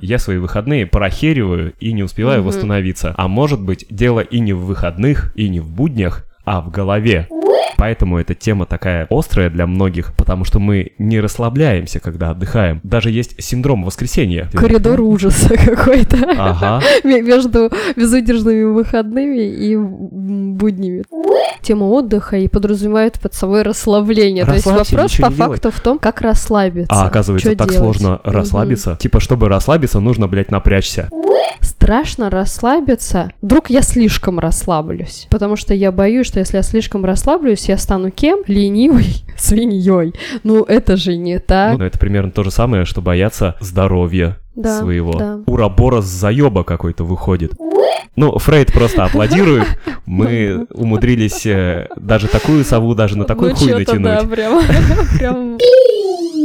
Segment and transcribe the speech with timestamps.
[0.00, 2.48] Я свои выходные прохериваю и не успеваю Мгм.
[2.48, 3.14] восстановиться.
[3.16, 7.28] А может быть, дело и не в выходных, и не в буднях, а в голове.
[7.76, 12.80] Поэтому эта тема такая острая для многих, потому что мы не расслабляемся, когда отдыхаем.
[12.82, 14.48] Даже есть синдром воскресенья.
[14.54, 16.16] Коридор ужаса какой-то.
[16.36, 16.82] Ага.
[17.04, 21.04] Между безудержными выходными и м, буднями.
[21.62, 24.44] Тема отдыха и подразумевает под собой расслабление.
[24.44, 26.94] То есть вопрос по факту в том, как расслабиться.
[26.94, 28.96] А оказывается, так сложно расслабиться.
[29.00, 31.08] Типа, чтобы расслабиться, нужно, блядь, напрячься.
[31.60, 33.30] Страшно расслабиться.
[33.42, 35.26] Вдруг я слишком расслаблюсь.
[35.30, 38.40] Потому что я боюсь, что если я слишком расслаблюсь, я стану кем?
[38.46, 40.14] Ленивой свиньей.
[40.42, 41.78] Ну, это же не так.
[41.78, 45.12] Ну, это примерно то же самое, что бояться здоровья Да, своего.
[45.12, 45.40] да.
[45.46, 47.52] Урабора с заеба какой-то выходит.
[48.16, 49.66] Ну, Фрейд просто аплодирует.
[50.06, 54.02] Мы умудрились э, даже такую сову даже на такой ну, хуй натянуть.
[54.02, 54.60] да, прям,
[55.18, 55.58] прям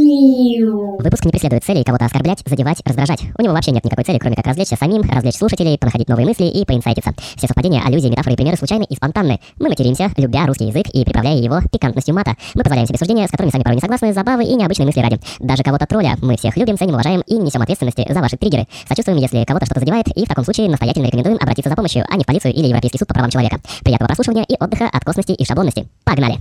[0.06, 3.22] Выпуск не преследует целей кого-то оскорблять, задевать, раздражать.
[3.38, 6.46] У него вообще нет никакой цели, кроме как развлечься самим, развлечь слушателей, понаходить новые мысли
[6.46, 7.14] и поинсайтиться.
[7.36, 9.40] Все совпадения, аллюзии, метафоры и примеры случайны и спонтанны.
[9.60, 12.36] Мы материмся, любя русский язык и приправляя его пикантностью мата.
[12.54, 15.20] Мы позволяем себе суждения, с которыми сами порой не согласны, забавы и необычные мысли ради.
[15.40, 18.68] Даже кого-то тролля мы всех любим, ценим, уважаем и не несем ответственности за ваши триггеры.
[18.88, 22.16] Сочувствуем, если кого-то что-то задевает, и в таком случае настоятельно рекомендуем обратиться за помощью, а
[22.18, 23.60] не в полицию или Европейский суд по правам человека.
[23.84, 25.88] Приятного прослушивания и отдыха от косности и шаблонности.
[26.04, 26.38] Погнали!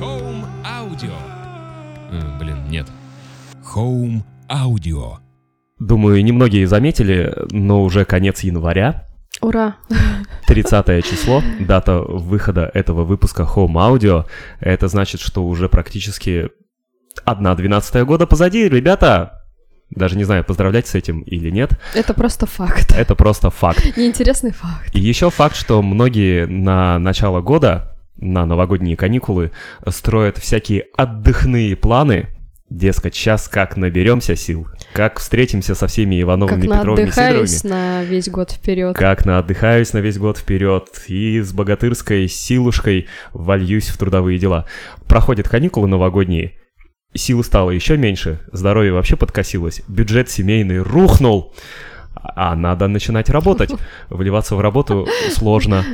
[0.00, 1.12] Home Audio.
[2.10, 2.86] Э, Блин, нет.
[3.74, 5.18] Home Audio.
[5.78, 9.08] Думаю, немногие заметили, но уже конец января,
[9.40, 9.76] Ура!
[10.46, 14.24] 30 число, дата выхода этого выпуска Home Audio.
[14.60, 16.48] Это значит, что уже практически
[17.26, 19.38] 1-12 года позади, ребята.
[19.90, 21.70] Даже не знаю, поздравлять с этим или нет.
[21.94, 22.92] Это просто факт.
[22.96, 23.96] Это просто факт.
[23.96, 24.94] Неинтересный факт.
[24.94, 29.50] И еще факт, что многие на начало года, на новогодние каникулы,
[29.88, 32.28] строят всякие отдыхные планы.
[32.70, 37.66] Дескать, сейчас как наберемся сил, как встретимся со всеми Как Ивановыми, на Петровыми, Сидоровыми.
[37.66, 38.94] на весь год вперед.
[38.94, 44.66] Как на отдыхаюсь на весь год вперед и с богатырской силушкой вольюсь в трудовые дела.
[45.06, 46.56] Проходят каникулы новогодние,
[47.14, 51.54] силы стало еще меньше, здоровье вообще подкосилось, бюджет семейный рухнул,
[52.14, 53.70] а надо начинать работать.
[54.10, 55.84] Вливаться в работу сложно.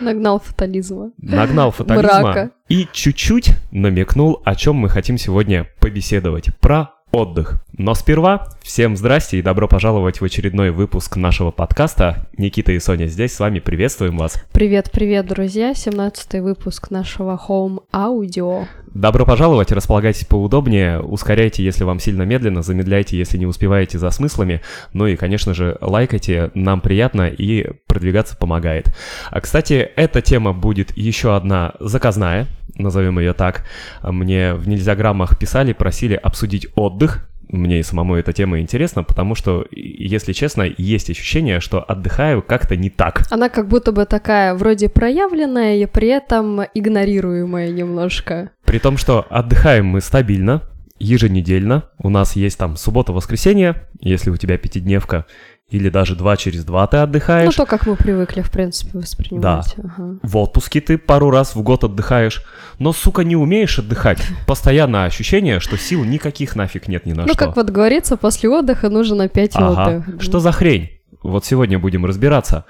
[0.00, 1.12] Нагнал фатализма.
[1.18, 2.50] Нагнал фатализма Мрака.
[2.68, 6.48] и чуть-чуть намекнул, о чем мы хотим сегодня побеседовать.
[6.58, 7.62] Про отдых.
[7.76, 12.26] Но сперва всем здрасте и добро пожаловать в очередной выпуск нашего подкаста.
[12.38, 14.42] Никита и Соня здесь, с вами приветствуем вас.
[14.52, 15.74] Привет, привет, друзья!
[15.74, 18.66] 17 выпуск нашего Home Audio.
[18.94, 24.60] Добро пожаловать, располагайтесь поудобнее, ускоряйте, если вам сильно медленно, замедляйте, если не успеваете за смыслами,
[24.92, 28.94] ну и, конечно же, лайкайте, нам приятно и продвигаться помогает.
[29.30, 33.64] А, кстати, эта тема будет еще одна заказная, назовем ее так.
[34.02, 39.66] Мне в нельзяграммах писали, просили обсудить отдых, мне и самому эта тема интересна, потому что,
[39.70, 43.24] если честно, есть ощущение, что отдыхаю как-то не так.
[43.30, 48.50] Она как будто бы такая вроде проявленная и при этом игнорируемая немножко.
[48.64, 50.62] При том, что отдыхаем мы стабильно,
[50.98, 51.84] еженедельно.
[51.98, 55.26] У нас есть там суббота-воскресенье, если у тебя пятидневка,
[55.72, 57.54] или даже два через два ты Ну, отдыхаешь.
[57.54, 59.74] то, как мы привыкли, в принципе, воспринимать.
[59.82, 60.18] Ага.
[60.22, 62.42] В отпуске ты пару раз в год отдыхаешь,
[62.78, 64.22] но, сука, не умеешь отдыхать.
[64.46, 67.36] Постоянно ощущение, что сил никаких нафиг нет ни на Ну, что.
[67.38, 69.98] как вот говорится, после отдыха нужен опять Ага.
[70.02, 70.22] отдых.
[70.22, 70.90] Что за хрень?
[71.22, 72.64] Вот сегодня будем разбираться,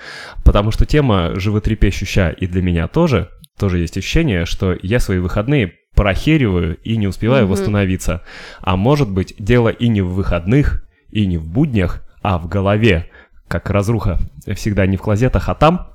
[0.45, 3.31] потому что тема животрепещущая и для меня тоже.
[3.59, 7.53] Тоже есть ощущение, что я свои выходные прохериваю и не успеваю Мгм.
[7.53, 8.23] восстановиться.
[8.61, 13.11] А может быть, дело и не в выходных, и не в буднях, а в голове.
[13.49, 14.19] Как разруха
[14.55, 15.93] всегда не в клозетах, а там,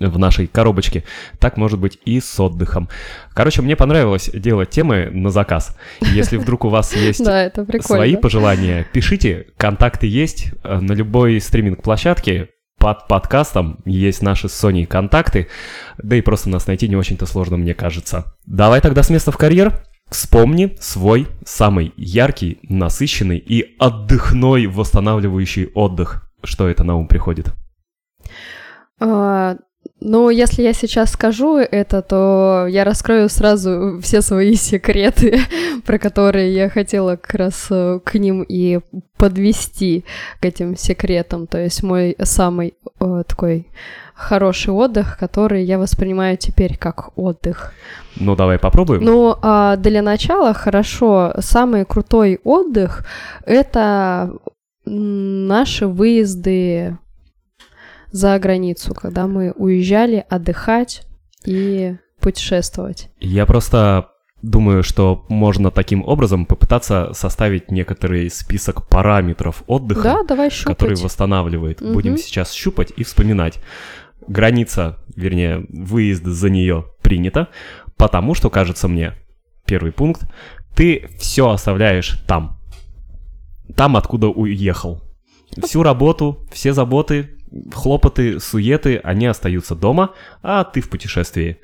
[0.00, 1.04] в нашей коробочке,
[1.38, 2.88] так может быть и с отдыхом.
[3.32, 5.76] Короче, мне понравилось делать темы на заказ.
[6.00, 7.24] Если вдруг у вас есть
[7.82, 12.50] свои пожелания, пишите, контакты есть э, на любой стриминг-площадке.
[12.78, 15.48] Под подкастом есть наши с Соней контакты,
[15.96, 18.36] да и просто нас найти не очень-то сложно, мне кажется.
[18.44, 19.82] Давай тогда с места в карьер.
[20.08, 26.30] Вспомни свой самый яркий, насыщенный и отдыхной восстанавливающий отдых.
[26.44, 27.52] Что это на ум приходит?
[29.00, 29.56] А,
[30.00, 35.40] ну, если я сейчас скажу это, то я раскрою сразу все свои секреты,
[35.84, 38.80] про которые я хотела как раз э, к ним и
[39.16, 40.04] подвести
[40.40, 41.46] к этим секретам.
[41.46, 43.66] То есть мой самый э, такой
[44.16, 47.72] хороший отдых, который я воспринимаю теперь как отдых.
[48.16, 49.04] Ну, давай попробуем.
[49.04, 53.06] Ну, а для начала хорошо, самый крутой отдых
[53.44, 54.32] это
[54.86, 56.96] наши выезды
[58.10, 61.02] за границу, когда мы уезжали отдыхать
[61.44, 63.10] и путешествовать.
[63.20, 64.08] Я просто
[64.42, 70.76] Думаю, что можно таким образом попытаться составить некоторый список параметров отдыха, Да, давай щупать.
[70.76, 71.80] который восстанавливает.
[71.80, 71.92] Мгм.
[71.94, 73.58] Будем сейчас щупать и вспоминать.
[74.28, 77.48] Граница, вернее, выезд за нее принято,
[77.96, 79.14] потому что, кажется мне,
[79.66, 80.22] первый пункт,
[80.74, 82.60] ты все оставляешь там.
[83.74, 85.02] Там, откуда уехал.
[85.62, 87.36] Всю работу, все заботы,
[87.72, 91.58] хлопоты, суеты, они остаются дома, а ты в путешествии.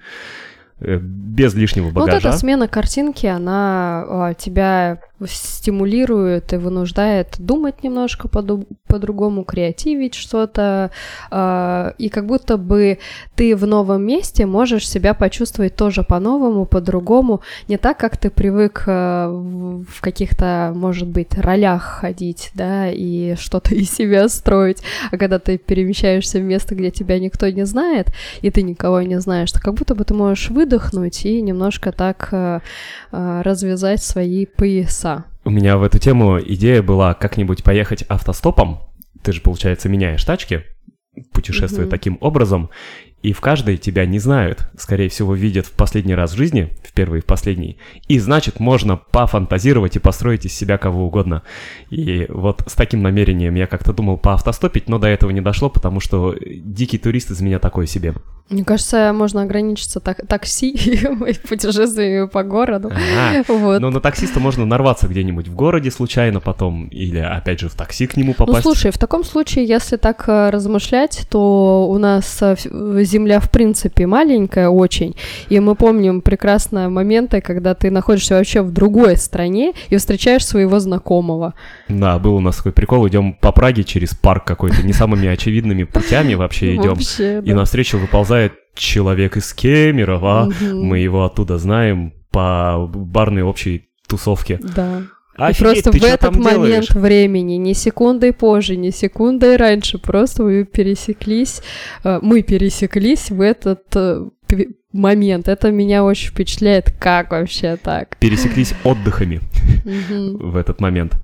[0.84, 2.28] Э, Без лишнего Ну, Вот багажа.
[2.28, 10.90] эта смена картинки, она а, тебя стимулирует и вынуждает думать немножко по-другому, креативить что-то,
[11.30, 12.98] а, и как будто бы
[13.34, 18.84] ты в новом месте можешь себя почувствовать тоже по-новому, по-другому, не так, как ты привык
[18.86, 25.38] а, в каких-то, может быть, ролях ходить, да, и что-то из себя строить, а когда
[25.38, 28.08] ты перемещаешься в место, где тебя никто не знает,
[28.40, 32.28] и ты никого не знаешь, то как будто бы ты можешь выдохнуть и немножко так
[32.32, 32.60] э,
[33.12, 35.24] э, развязать свои пояса.
[35.44, 38.80] У меня в эту тему идея была как-нибудь поехать автостопом.
[39.22, 40.64] Ты же, получается, меняешь тачки,
[41.32, 41.90] путешествуя Мгм.
[41.90, 42.70] таким образом,
[43.22, 44.68] и в каждой тебя не знают.
[44.76, 47.78] Скорее всего, видят в последний раз в жизни, в первый и в последний.
[48.08, 51.42] И значит, можно пофантазировать и построить из себя кого угодно.
[51.90, 56.00] И вот с таким намерением я как-то думал поавтостопить, но до этого не дошло, потому
[56.00, 58.14] что дикий турист из меня такой себе.
[58.50, 62.90] Мне кажется, можно ограничиться так- такси и путешествиями по городу.
[62.90, 63.44] Ага.
[63.48, 63.80] Вот.
[63.80, 68.06] Но на таксиста можно нарваться где-нибудь в городе случайно потом, или опять же в такси
[68.06, 68.62] к нему Ну, попасть.
[68.62, 73.50] слушай, в таком случае, если так э, размышлять, то у нас э, в- Земля, в
[73.50, 75.16] принципе, маленькая очень,
[75.48, 80.78] и мы помним прекрасно моменты, когда ты находишься вообще в другой стране и встречаешь своего
[80.78, 81.54] знакомого.
[81.88, 85.84] Да, был у нас такой прикол, идем по Праге через парк какой-то, не самыми очевидными
[85.84, 86.98] путями вообще идем.
[87.44, 87.98] И навстречу
[88.32, 90.84] выползает человек из Кемерово, Мгм.
[90.86, 94.58] мы его оттуда знаем по барной общей тусовке.
[94.74, 95.02] Да.
[95.38, 96.90] И Офигеть, просто ты в этот момент делаешь?
[96.90, 101.62] времени, ни секундой позже, ни секундой раньше, просто вы пересеклись,
[102.04, 104.26] э, мы пересеклись в этот э,
[104.92, 105.48] момент.
[105.48, 108.16] Это меня очень впечатляет, как вообще так.
[108.18, 109.40] Пересеклись отдыхами
[110.38, 111.16] в этот момент.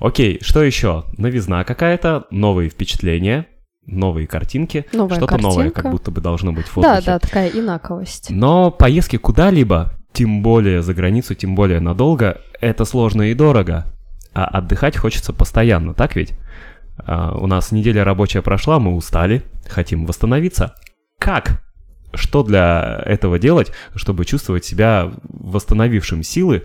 [0.00, 1.04] Окей, что еще?
[1.18, 3.46] Новизна какая-то, новые впечатления,
[3.86, 4.86] новые картинки.
[4.90, 8.30] Что-то новое, как будто бы должно быть в Да, да, такая инаковость.
[8.30, 13.86] Но поездки куда-либо, тем более за границу, тем более надолго, это сложно и дорого.
[14.34, 16.32] А отдыхать хочется постоянно, так ведь?
[16.98, 20.74] А, у нас неделя рабочая прошла, мы устали, хотим восстановиться.
[21.18, 21.62] Как?
[22.14, 26.64] Что для этого делать, чтобы чувствовать себя восстановившим силы,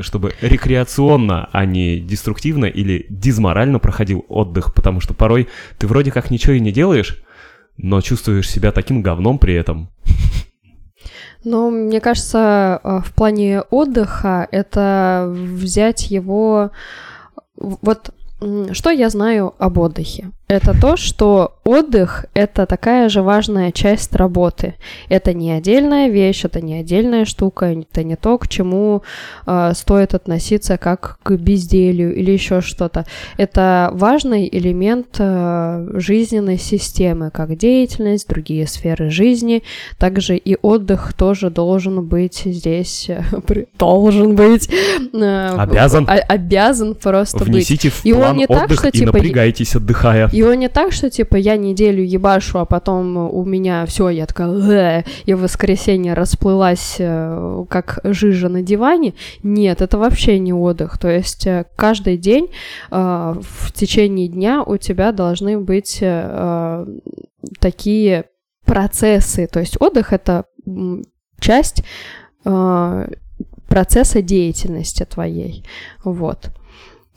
[0.00, 5.48] чтобы рекреационно, а не деструктивно или дизморально проходил отдых, потому что порой
[5.78, 7.22] ты вроде как ничего и не делаешь,
[7.76, 9.90] но чувствуешь себя таким говном при этом.
[11.44, 16.70] Но мне кажется, э, в плане отдыха это взять его...
[17.56, 18.14] Вот
[18.72, 20.30] что я знаю об отдыхе?
[20.50, 24.74] Это то, что отдых— это такая же важная часть работы.
[25.08, 29.04] Это не отдельная вещь, это не отдельная штука, это не то, к чему
[29.46, 33.06] э, стоит относиться как к безделью или еще что-то.
[33.36, 39.62] Это важный элемент э, жизненной системы, как деятельность, другие сферы жизни,
[39.98, 43.08] также и отдых тоже должен быть здесь,
[43.78, 44.68] должен быть.
[45.12, 46.08] э, Обязан.
[46.10, 47.48] о- обязан просто быть.
[47.50, 50.28] Внесите в И он план так, что, и типа, напрягайтесь, отдыхая.
[50.39, 54.26] И он не так, что типа я неделю ебашу, а потом у меня все, я
[54.26, 59.14] такая, и в воскресенье расплылась э, как жижа на диване.
[59.42, 60.98] Нет, это вообще не отдых.
[60.98, 62.50] То есть э, каждый день
[62.90, 62.96] э,
[63.40, 66.02] в течение дня у тебя должны быть
[67.58, 68.24] такие
[68.64, 69.46] процессы.
[69.46, 70.44] То есть отдых это
[71.38, 71.82] часть
[73.68, 75.64] процесса деятельности твоей.
[76.04, 76.50] Вот.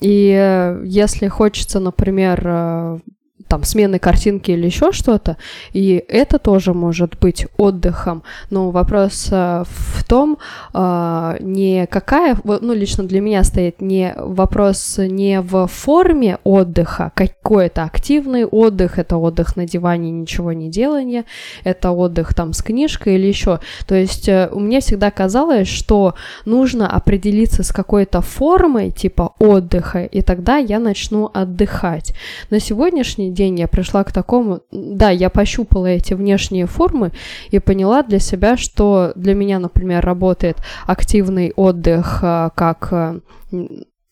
[0.04, 3.00] И э, если хочется, например, э,
[3.48, 5.38] там смены картинки или еще что-то,
[5.74, 8.24] и это тоже может быть отдыхом.
[8.50, 10.38] Но вопрос э, в том,
[10.74, 17.84] э, не какая, ну лично для меня стоит не вопрос не в форме отдыха, какой-то
[17.84, 21.26] активный отдых, это отдых на диване, ничего не делания,
[21.64, 23.60] это отдых там с книжкой или еще.
[23.88, 30.22] То есть э, меня всегда казалось, что нужно определиться с какой-то формой типа отдыха, и
[30.22, 32.14] тогда я начну отдыхать.
[32.50, 37.12] На сегодняшний день я пришла к такому, да, я пощупала эти внешние формы
[37.52, 43.20] и поняла для себя, что для меня, например, работает активный отдых а, как а,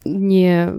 [0.06, 0.70] не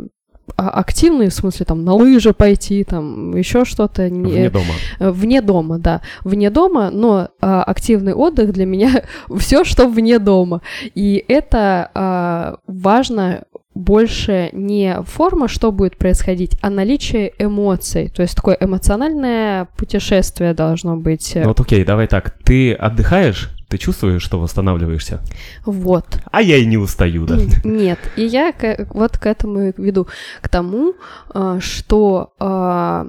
[0.57, 4.03] а, активный, в смысле, там, на лыжи пойти, там, еще что-то.
[4.03, 4.75] Вне дома.
[4.99, 6.03] Э, вне дома, да.
[6.25, 9.05] Вне дома, но а, активный отдых для меня
[9.39, 10.63] все, что вне дома.
[10.95, 13.45] И это а, важно
[13.75, 18.09] больше не форма, что будет происходить, а наличие эмоций.
[18.09, 21.33] То есть такое эмоциональное путешествие должно быть.
[21.35, 22.37] Ну вот окей, давай так.
[22.45, 25.21] Ты отдыхаешь, ты чувствуешь, что восстанавливаешься?
[25.65, 26.19] Вот.
[26.31, 27.39] А я и не устаю, да?
[27.65, 27.99] Нет.
[28.17, 28.53] И я
[28.91, 30.09] вот к этому веду.
[30.43, 30.95] К тому,
[31.33, 33.07] а, что а,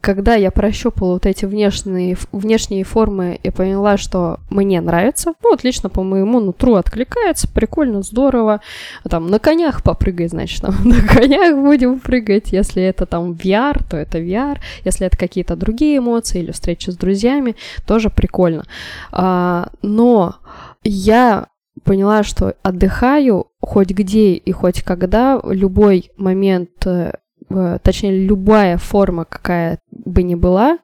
[0.00, 5.88] когда я прощупала вот эти внешние, внешние формы и поняла, что мне нравится, ну, отлично
[5.88, 8.60] по моему нутру откликается, прикольно, здорово,
[9.08, 13.96] там, на конях попрыгай, значит, там, на конях будем прыгать, если это там VR, то
[13.96, 18.64] это VR, если это какие-то другие эмоции или встречи с друзьями, тоже прикольно.
[19.12, 20.36] А, но
[20.82, 21.48] я
[21.84, 27.12] поняла, что отдыхаю хоть где и хоть когда, любой момент э,
[27.48, 30.78] точнее, любая форма, какая бы ни была,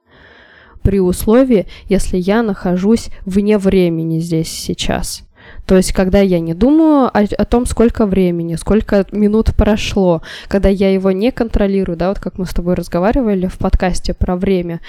[0.82, 5.22] при условии, если я нахожусь вне времени здесь сейчас.
[5.66, 10.68] То есть, когда я не думаю о, о том, сколько времени, сколько минут прошло, когда
[10.68, 14.80] я его не контролирую, да, вот как мы с тобой разговаривали в подкасте про время,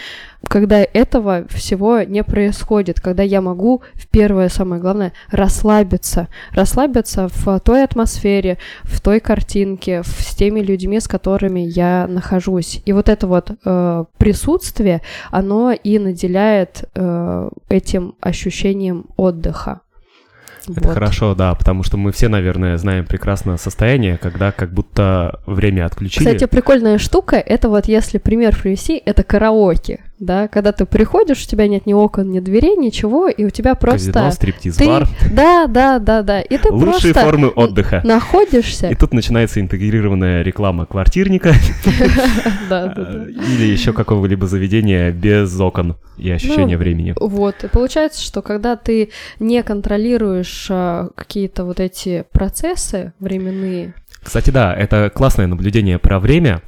[0.48, 7.60] когда этого всего не происходит, когда я могу, в первое, самое главное, расслабиться, расслабиться в
[7.60, 12.82] той атмосфере, в той картинке, в, с теми людьми, с которыми я нахожусь.
[12.86, 15.02] И вот это вот э, присутствие,
[15.32, 19.83] оно и наделяет э, этим ощущением отдыха.
[20.68, 20.94] Это вот.
[20.94, 26.26] хорошо, да, потому что мы все, наверное, знаем прекрасно состояние, когда как будто время отключили.
[26.26, 31.48] Кстати, прикольная штука, это вот если пример привести, это караоке да, когда ты приходишь, у
[31.48, 34.12] тебя нет ни окон, ни дверей, ничего, и у тебя просто...
[34.12, 35.08] Казино, стриптиз-бар.
[35.32, 36.42] Да, да, да, да.
[36.42, 38.02] И ты Лучшие просто формы отдыха.
[38.04, 38.90] находишься.
[38.90, 41.54] И тут начинается интегрированная реклама квартирника.
[42.70, 47.14] Да, Или еще какого-либо заведения без окон и ощущения ну, времени.
[47.20, 54.50] Вот, и получается, что когда ты не контролируешь а, какие-то вот эти процессы временные, кстати,
[54.50, 56.62] да, это классное наблюдение про время,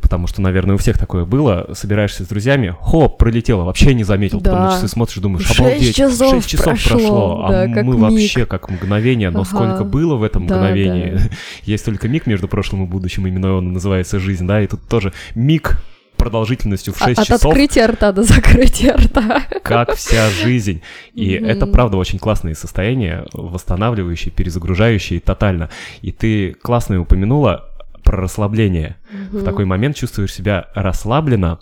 [0.00, 1.68] потому что, наверное, у всех такое было.
[1.72, 4.40] Собираешься с друзьями, хоп, пролетело, вообще не заметил.
[4.40, 4.50] Да.
[4.50, 7.96] Потом на часы смотришь, думаешь, обалдеть, 6 часов, 6 часов прошло, прошло а мы миг.
[7.96, 9.48] вообще как мгновение, но ага.
[9.48, 11.12] сколько было в этом да, мгновении.
[11.14, 11.20] Да.
[11.64, 15.12] Есть только миг между прошлым и будущим, именно он называется жизнь, да, и тут тоже
[15.34, 15.80] миг
[16.16, 17.44] продолжительностью в 6 а, часов.
[17.44, 19.42] От открытия рта до закрытия рта.
[19.62, 20.82] Как вся жизнь.
[21.14, 21.46] И mm-hmm.
[21.46, 25.70] это, правда, очень классные состояния, восстанавливающие, перезагружающие тотально.
[26.02, 27.69] И ты классно упомянула
[28.10, 28.96] про расслабление.
[29.12, 29.38] Mm-hmm.
[29.38, 31.60] В такой момент чувствуешь себя расслабленно,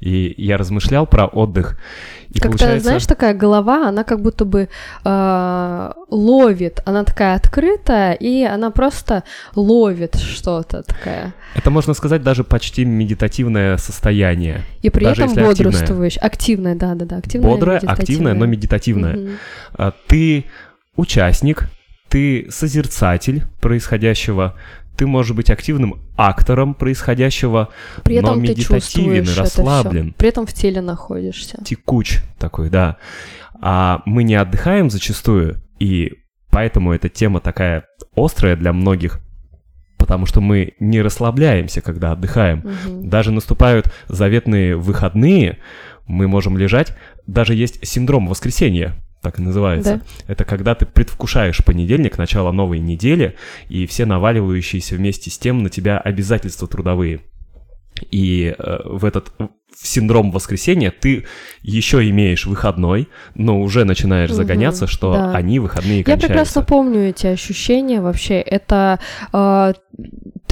[0.00, 1.78] и я размышлял про отдых.
[2.30, 2.84] И Как-то, получается...
[2.84, 4.68] знаешь, такая голова, она как будто бы
[5.04, 9.22] э, ловит, она такая открытая, и она просто
[9.54, 11.32] ловит что-то такое.
[11.54, 14.62] Это, можно сказать, даже почти медитативное состояние.
[14.82, 16.16] И при даже этом бодрствуешь.
[16.20, 17.18] Активное, да-да-да.
[17.18, 19.16] Активное, Бодрое, активное, но медитативное.
[19.78, 19.92] Угу.
[20.08, 20.46] Ты
[20.96, 21.68] участник,
[22.08, 24.56] ты созерцатель происходящего,
[24.96, 27.68] ты можешь быть активным актором происходящего,
[28.04, 30.14] При этом но медитативен и расслаблен.
[30.16, 31.62] При этом в теле находишься.
[31.64, 32.96] Текуч такой, да.
[33.60, 36.12] А мы не отдыхаем зачастую, и
[36.50, 39.20] поэтому эта тема такая острая для многих,
[39.98, 42.60] потому что мы не расслабляемся, когда отдыхаем.
[42.60, 43.08] Угу.
[43.08, 45.58] Даже наступают заветные выходные,
[46.06, 46.94] мы можем лежать.
[47.26, 49.96] Даже есть синдром воскресенья так и называется.
[49.96, 50.32] Да.
[50.32, 53.34] Это когда ты предвкушаешь понедельник, начало новой недели,
[53.68, 57.22] и все наваливающиеся вместе с тем на тебя обязательства трудовые.
[58.10, 61.24] И э, в этот в синдром воскресенья ты
[61.62, 65.32] еще имеешь выходной, но уже начинаешь угу, загоняться, что да.
[65.32, 66.26] они выходные кончаются.
[66.26, 68.34] Я прекрасно помню эти ощущения вообще.
[68.40, 69.00] Это
[69.32, 69.72] э,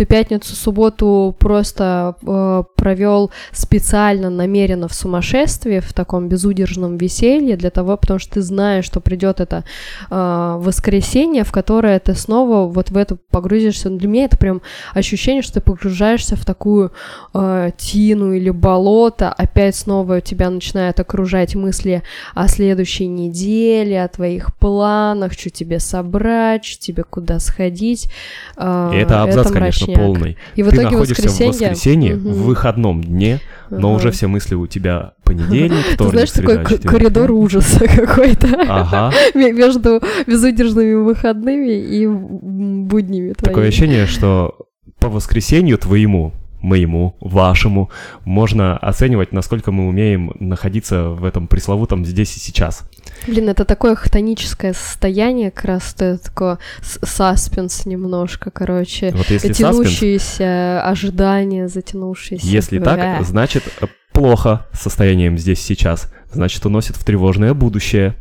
[0.02, 7.70] ты пятницу, субботу просто э, провел специально, намеренно в сумасшествии, в таком безудержном веселье для
[7.70, 9.64] того, потому что ты знаешь, что придет это
[10.10, 13.90] э, воскресенье, в которое ты снова вот в это погрузишься.
[13.90, 14.62] Для меня это прям
[14.94, 16.92] ощущение, что ты погружаешься в такую
[17.34, 22.02] э, тину или болото, опять снова тебя начинают окружать мысли
[22.34, 28.08] о следующей неделе, о твоих планах, что тебе собрать, что тебе куда сходить.
[28.56, 30.06] Э, И это абзац, это конечно, точняк.
[30.06, 30.36] полный.
[30.54, 31.52] И в Ты итоге находишься воскресенье...
[31.52, 32.30] в воскресенье, угу.
[32.30, 33.96] в выходном дне, но угу.
[33.96, 39.12] уже все мысли у тебя понедельник, вторник, Ты знаешь, среда, такой коридор ужаса какой-то ага.
[39.34, 43.54] между безудержными выходными и буднями твоими.
[43.54, 44.56] Такое ощущение, что
[44.98, 46.32] по воскресенью твоему
[46.62, 47.90] моему, вашему,
[48.24, 52.88] можно оценивать, насколько мы умеем находиться в этом пресловутом здесь и сейчас.
[53.26, 59.10] Блин, это такое хтоническое состояние, как раз это такое саспенс немножко, короче.
[59.12, 62.46] Вот если саспенс, Тянущиеся ожидания, затянувшиеся.
[62.46, 62.96] если Бля.
[62.96, 66.12] так, значит э, плохо состоянием здесь сейчас.
[66.32, 68.16] Значит, уносит в тревожное будущее.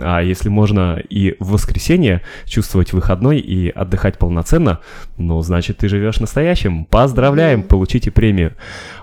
[0.00, 4.78] А если можно и в воскресенье чувствовать выходной и отдыхать полноценно,
[5.16, 6.84] ну, значит, ты живешь настоящим.
[6.84, 8.54] Поздравляем, получите премию.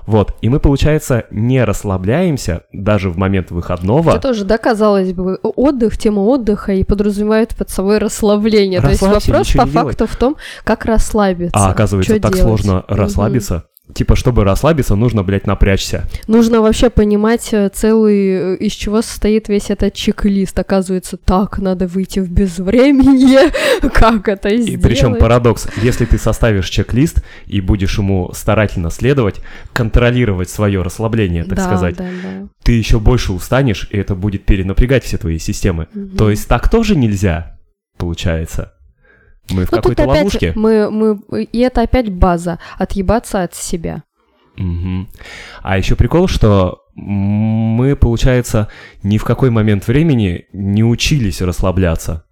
[0.05, 4.11] Вот, и мы, получается, не расслабляемся даже в момент выходного.
[4.11, 8.79] Это тоже, да, казалось бы, отдых, тема отдыха и подразумевает под собой расслабление.
[8.79, 9.85] То есть Расслабься, вопрос по не делай.
[9.85, 11.59] факту в том, как расслабиться.
[11.59, 12.41] А оказывается, так делать?
[12.41, 13.65] сложно расслабиться.
[13.93, 16.07] Типа, чтобы расслабиться, нужно, блядь, напрячься.
[16.27, 20.57] Нужно вообще понимать э, целый, э, из чего состоит весь этот чек-лист.
[20.59, 23.51] Оказывается, так, надо выйти в безвременье.
[23.93, 24.81] Как это И сделать?
[24.83, 29.41] причем парадокс, если ты составишь чек-лист и будешь ему старательно следовать,
[29.73, 32.47] контролировать свое расслабление, так да, сказать, Да, да.
[32.63, 35.87] ты еще больше устанешь, и это будет перенапрягать все твои системы.
[35.93, 36.15] Мгм.
[36.15, 37.57] То есть так тоже нельзя,
[37.97, 38.73] получается.
[39.51, 40.53] Мы в Ну, какой-то ловушке.
[40.55, 44.03] мы, мы, и это опять база, отъебаться от себя.
[44.57, 45.07] Мгм.
[45.61, 48.67] А еще прикол, что мы, получается,
[49.03, 52.25] ни в какой момент времени не учились расслабляться.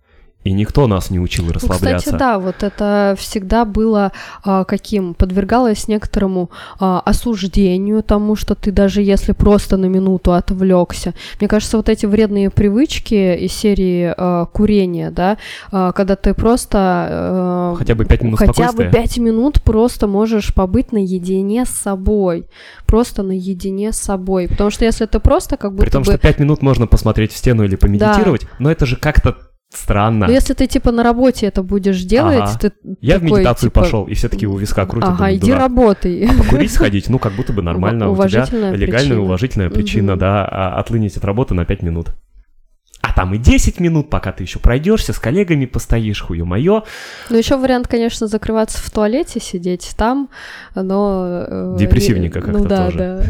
[0.47, 1.97] И никто нас не учил Ну, расслабляться.
[1.97, 4.13] кстати, да, вот это всегда было
[4.45, 5.13] а, каким?
[5.13, 6.49] Подвергалось некоторому
[6.79, 11.13] а, осуждению тому, что ты даже если просто на минуту отвлекся.
[11.41, 15.37] Мне кажется, вот эти вредные привычки из серии а, курения, да,
[15.69, 16.77] а, когда ты просто...
[16.79, 18.91] а, Хотя бы пять минут Хотя бы спокойствия.
[18.91, 22.47] пять минут просто можешь побыть наедине с собой.
[22.85, 24.47] Просто наедине с собой.
[24.47, 26.11] Потому что если ты просто как будто При том, бы...
[26.11, 29.35] что пять минут можно посмотреть в стену или помедитировать, но это же как-то
[29.73, 30.27] странно.
[30.27, 32.59] Ну, если ты типа на работе это будешь делать, Ага.
[32.59, 32.71] ты
[33.01, 35.09] Я в такой, медитацию типа, пошел, и все таки у виска крутят.
[35.09, 35.61] Ага, думаю, иди дурак.
[35.61, 36.25] работай.
[36.29, 38.09] А покурить сходить, ну, как будто бы нормально.
[38.09, 42.11] У тебя легальная, уважительная причина, да, а отлынить от работы на 5 минут.
[43.01, 46.83] А там и 10 минут, пока ты еще пройдешься, с коллегами постоишь, хую мое.
[47.29, 50.29] Ну, еще вариант, конечно, закрываться в туалете, сидеть там,
[50.75, 51.45] но...
[51.47, 52.97] э, Депрессивненько не- как-то Ну да, тоже.
[52.97, 53.23] да.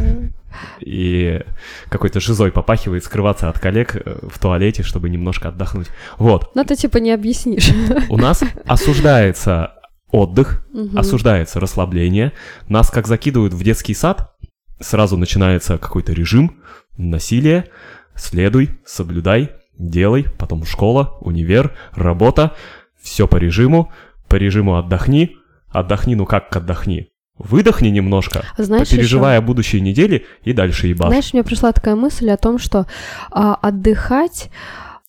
[0.80, 1.40] И
[1.88, 5.88] какой-то жизой попахивает скрываться от коллег э, в туалете, чтобы немножко отдохнуть.
[6.18, 6.50] Вот.
[6.54, 7.70] Ну, ты типа не объяснишь.
[8.08, 9.74] У нас осуждается
[10.10, 12.32] отдых, осуждается расслабление.
[12.68, 14.34] Нас как закидывают в детский сад,
[14.80, 16.62] сразу начинается какой-то режим,
[16.96, 17.68] насилие,
[18.14, 22.54] следуй, соблюдай, делай, потом школа, универ, работа,
[23.00, 23.92] все по режиму,
[24.28, 25.36] по режиму отдохни,
[25.68, 31.08] отдохни, ну как отдохни, выдохни немножко, Знаешь, переживая будущие недели и дальше ебашь.
[31.08, 32.86] Знаешь, мне пришла такая мысль о том, что
[33.30, 34.50] а, отдыхать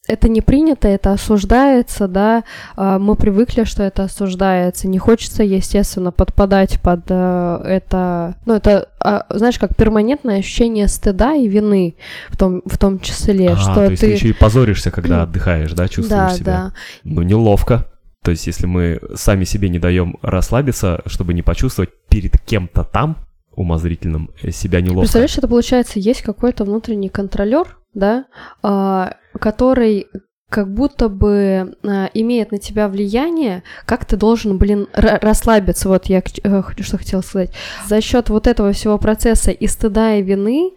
[0.09, 2.43] это не принято, это осуждается, да,
[2.75, 8.89] а, мы привыкли, что это осуждается, не хочется, естественно, подпадать под а, это, ну, это,
[8.99, 11.95] а, знаешь, как перманентное ощущение стыда и вины
[12.29, 14.13] в том, в том числе, А, что то есть ты ты...
[14.13, 16.45] еще и позоришься, когда отдыхаешь, да, чувствуешь да, себя?
[16.45, 16.73] да.
[17.03, 17.85] Ну, неловко.
[18.23, 23.17] То есть, если мы сами себе не даем расслабиться, чтобы не почувствовать перед кем-то там,
[23.55, 25.01] умозрительным, э, себя неловко.
[25.01, 28.25] Представляешь, это получается, есть какой-то внутренний контролер, да,
[28.61, 30.07] а, который
[30.49, 35.89] как будто бы а, имеет на тебя влияние, как ты должен, блин, ра- расслабиться.
[35.89, 37.53] Вот я э, что хотела сказать.
[37.87, 40.71] За счет вот этого всего процесса и стыда и вины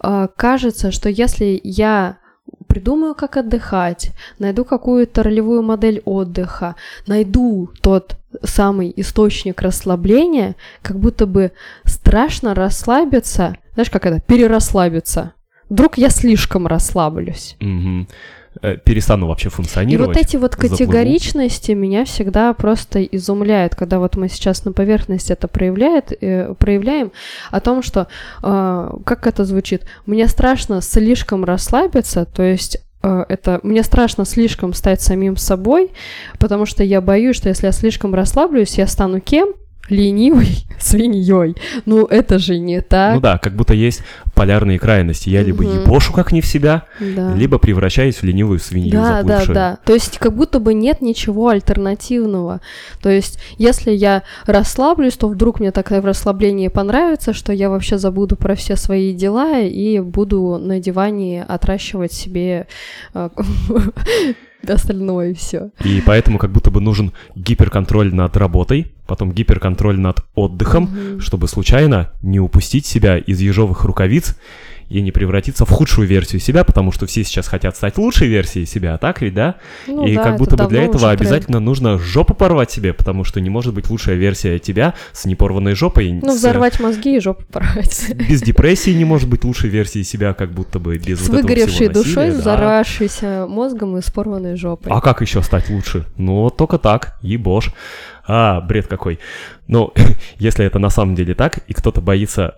[0.00, 2.18] а, кажется, что если я
[2.78, 6.76] придумаю, как отдыхать, найду какую-то ролевую модель отдыха,
[7.08, 11.50] найду тот самый источник расслабления, как будто бы
[11.84, 15.32] страшно расслабиться, знаешь, как это, перерасслабиться.
[15.68, 17.56] Вдруг я слишком расслаблюсь.
[17.58, 18.06] Мгм.
[18.62, 20.16] Э, Перестану вообще И функционировать.
[20.16, 20.72] вот эти вот заплыву.
[20.76, 27.12] категоричности меня всегда просто изумляют, когда вот мы сейчас на поверхности это проявляет, э, проявляем,
[27.50, 28.08] о том, что,
[28.42, 35.00] э, как это звучит, мне страшно слишком расслабиться, то есть это мне страшно слишком стать
[35.00, 35.92] самим собой,
[36.40, 39.54] потому что я боюсь, что если я слишком расслаблюсь, я стану кем?
[39.88, 40.48] Ленивой
[40.78, 41.56] свиньей.
[41.86, 43.14] Ну, это же не так.
[43.14, 44.02] Ну да, как будто есть
[44.34, 45.28] полярные крайности.
[45.30, 45.82] Я либо Мгм.
[45.82, 47.34] ебошу как не в себя, Да.
[47.34, 49.54] либо превращаюсь в ленивую свинью Да, да, заплывшую.
[49.54, 49.78] да.
[49.84, 52.60] То есть как будто бы нет ничего альтернативного.
[53.02, 58.36] То есть если я расслаблюсь, то вдруг мне такое расслабление понравится, что я вообще забуду
[58.36, 62.66] про все свои дела и буду на диване отращивать себе
[63.14, 63.28] э,
[64.66, 65.70] остальное все.
[65.84, 72.12] И поэтому как будто бы нужен гиперконтроль над работой, потом гиперконтроль над отдыхом, чтобы случайно
[72.22, 74.36] не упустить себя из ежовых рукавиц
[74.88, 78.66] и не превратиться в худшую версию себя, потому что все сейчас хотят стать лучшей версией
[78.66, 79.56] себя, так ведь, да?
[79.86, 81.20] Ну и да, как будто бы для этого уже тренд.
[81.20, 85.74] обязательно нужно жопу порвать себе, потому что не может быть лучшая версия тебя с непорванной
[85.74, 86.12] жопой.
[86.12, 88.12] Ну, с- взорвать мозги и жопу порвать.
[88.14, 91.42] без депрессии не может быть лучшей версии себя, как будто бы без С вот этого
[91.42, 92.40] выгоревшей всего душой, насилия, да.
[92.40, 94.90] взорвавшейся мозгом и с порванной жопой.
[94.92, 96.06] А как еще стать лучше?
[96.16, 97.72] Ну, только так, ебошь.
[98.26, 99.18] А, бред какой.
[99.66, 99.92] Ну,
[100.38, 102.54] если это на самом деле так, и кто-то боится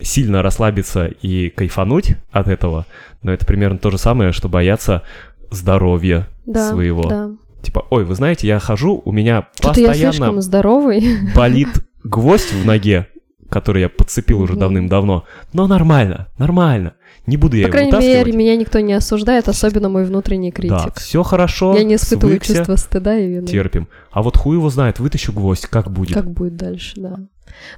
[0.00, 2.86] сильно расслабиться и кайфануть от этого,
[3.22, 5.02] но это примерно то же самое, что бояться
[5.50, 7.08] здоровья да, своего.
[7.08, 7.30] Да.
[7.62, 11.18] Типа, ой, вы знаете, я хожу, у меня Что-то я слишком постоянно здоровый.
[11.34, 11.68] болит
[12.04, 13.08] гвоздь в ноге,
[13.48, 15.24] который я подцепил уже давным-давно.
[15.52, 16.94] Но нормально, нормально.
[17.26, 20.56] Не буду я По его крайней мере, меня никто не осуждает, особенно мой внутренний Да,
[20.56, 20.94] критик.
[20.98, 21.76] все хорошо.
[21.76, 23.46] Я не испытываю свыкся, чувства стыда и вины.
[23.46, 23.88] терпим.
[24.12, 26.14] А вот хуй его знает, вытащу гвоздь, как будет.
[26.14, 27.18] Как будет дальше, да.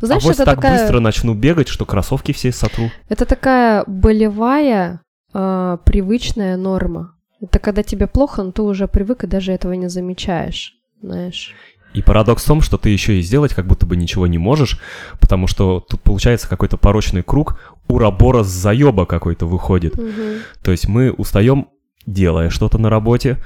[0.01, 2.91] А Знаешь, вот это так такая, быстро начну бегать, что кроссовки все сотру.
[3.09, 5.01] это такая болевая,
[5.33, 7.15] а, привычная норма.
[7.41, 11.55] Это когда тебе плохо, но ты уже привык и даже этого не замечаешь, знаешь.
[11.95, 14.79] И парадокс в том, что ты еще и сделать как будто бы ничего не можешь,
[15.21, 19.97] потому что тут получается какой-то порочный круг, урабора с заеба какой-то выходит.
[19.97, 20.41] Мгм.
[20.63, 21.69] То есть мы устаем,
[22.07, 23.39] делая что-то на работе,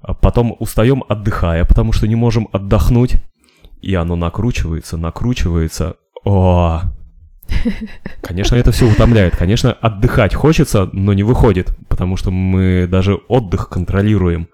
[0.00, 3.14] а потом устаем, отдыхая, потому что не можем отдохнуть,
[3.84, 5.96] и оно накручивается, накручивается.
[6.24, 6.80] О,
[8.22, 9.36] Конечно, это все утомляет.
[9.36, 14.48] Конечно, отдыхать хочется, но не выходит, потому что мы даже отдых контролируем.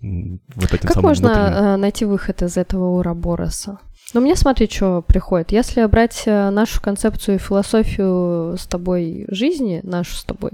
[0.00, 1.64] Вот этим Как самым можно внутренним.
[1.64, 3.78] э, найти выход из этого урабороса?
[4.14, 5.52] Ну, мне смотри, что приходит.
[5.52, 10.52] Если брать э, нашу концепцию и философию с тобой жизни, нашу с тобой,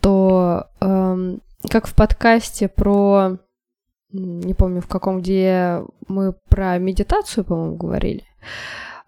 [0.00, 3.38] то эм, как в подкасте про,
[4.14, 8.24] не помню в каком, где мы про медитацию, по-моему, говорили,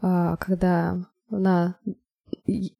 [0.02, 0.98] а, когда
[1.30, 1.76] на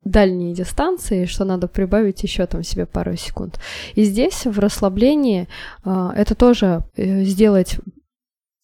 [0.05, 3.61] дальние дистанции, что надо прибавить еще там себе пару секунд.
[3.95, 5.49] И здесь в расслаблении
[5.85, 7.77] а, это тоже э, сделать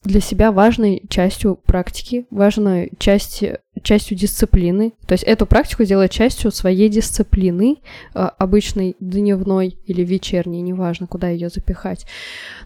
[0.05, 4.95] для себя важной частью практики, важной части, частью дисциплины.
[5.07, 7.79] То есть эту практику делать частью своей дисциплины,
[8.15, 12.07] а, обычной дневной или вечерней, неважно, куда ее запихать.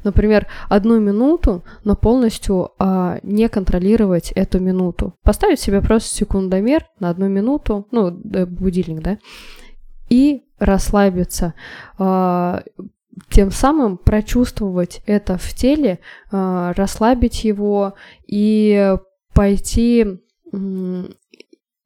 [0.03, 5.15] Например, одну минуту, но полностью а, не контролировать эту минуту.
[5.23, 9.19] Поставить себе просто секундомер на одну минуту, ну, э, будильник, да,
[10.09, 11.53] и расслабиться.
[13.31, 16.01] Тем самым прочувствовать это в теле,
[16.31, 17.95] а, расслабить его
[18.27, 18.95] и
[19.35, 20.21] пойти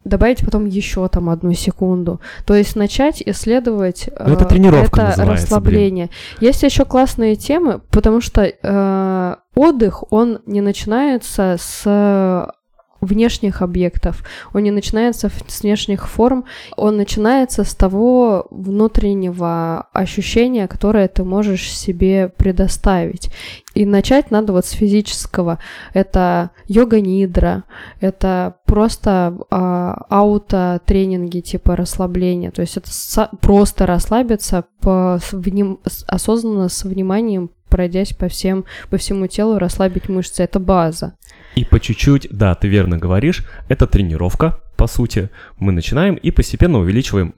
[0.04, 2.20] добавить потом еще там одну секунду.
[2.46, 6.10] То есть начать исследовать Ну, это э, тренировка это расслабление.
[6.40, 12.50] Есть еще классные темы, потому что э, отдых, он не начинается с
[13.00, 16.44] внешних объектов, он не начинается с внешних форм,
[16.76, 23.30] он начинается с того внутреннего ощущения, которое ты можешь себе предоставить.
[23.74, 25.58] И начать надо вот с физического.
[25.94, 27.64] Это йога-нидра,
[28.00, 32.50] это просто а, аутотренинги типа расслабления.
[32.50, 32.90] То есть это
[33.40, 40.08] просто расслабиться по, с вним- осознанно с вниманием пройдясь по всем по всему телу, расслабить
[40.08, 40.42] мышцы.
[40.42, 41.14] Это база.
[41.54, 45.30] И по чуть-чуть, да, ты верно говоришь, это тренировка, по сути.
[45.58, 47.34] Мы начинаем и постепенно увеличиваем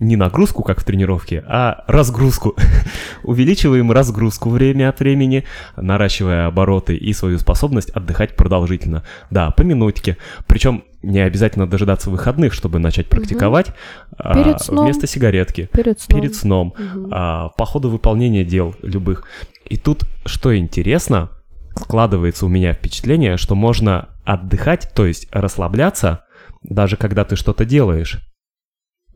[0.00, 2.54] не нагрузку, как в тренировке, а разгрузку.
[3.22, 5.44] Увеличиваем разгрузку время от времени,
[5.76, 9.02] наращивая обороты и свою способность отдыхать продолжительно.
[9.30, 10.16] Да, по минутке.
[10.46, 13.72] Причем не обязательно дожидаться выходных, чтобы начать практиковать.
[14.16, 14.84] а, Перед сном.
[14.84, 15.68] Вместо сигаретки.
[15.72, 16.20] Перед сном.
[16.20, 16.74] Перед сном.
[16.78, 17.08] Мгм.
[17.12, 19.24] а, по ходу выполнения дел любых.
[19.64, 21.30] И тут, что интересно,
[21.76, 26.24] складывается у меня впечатление, что можно отдыхать, то есть расслабляться,
[26.62, 28.20] даже когда ты что-то делаешь.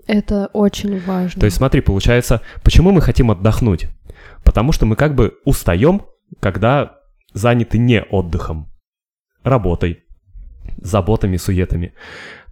[0.07, 1.41] Это очень важно.
[1.41, 3.87] То есть смотри, получается, почему мы хотим отдохнуть?
[4.45, 6.03] Потому что мы как бы устаем,
[6.41, 6.99] когда
[7.33, 8.69] заняты не отдыхом,
[9.43, 10.05] работой,
[10.77, 11.93] заботами, суетами.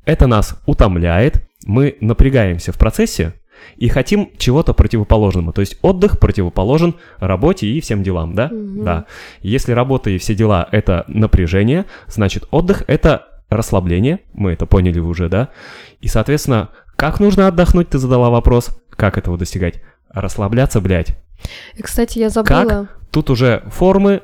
[0.05, 3.35] Это нас утомляет, мы напрягаемся в процессе
[3.77, 5.53] и хотим чего-то противоположного.
[5.53, 8.49] То есть отдых противоположен работе и всем делам, да?
[8.49, 8.85] Мгм.
[8.85, 9.07] Да.
[9.43, 15.29] Если работа и все дела— это напряжение, значит отдых— это расслабление, мы это поняли уже,
[15.29, 15.49] да?
[16.01, 18.69] И, соответственно, как нужно отдохнуть, ты задала вопрос.
[18.91, 19.81] Как этого достигать?
[20.11, 21.17] Расслабляться, блядь.
[21.75, 22.89] И, кстати, я забыла.
[23.11, 24.21] Тут уже формы,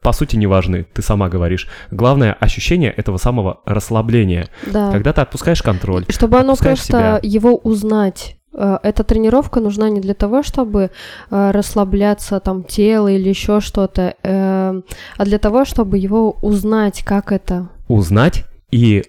[0.00, 1.68] по сути, не важны, ты сама говоришь.
[1.90, 4.48] Главное ощущение этого самого расслабления.
[4.66, 4.90] Да.
[4.90, 6.06] Когда ты отпускаешь контроль.
[6.08, 7.20] Чтобы оно просто себя.
[7.22, 8.38] его узнать.
[8.54, 10.90] Э, Эта тренировка нужна не для того, чтобы
[11.30, 14.82] э, расслабляться там тело или еще что-то, э,
[15.18, 17.68] а для того, чтобы его узнать, как это.
[17.86, 19.04] Узнать и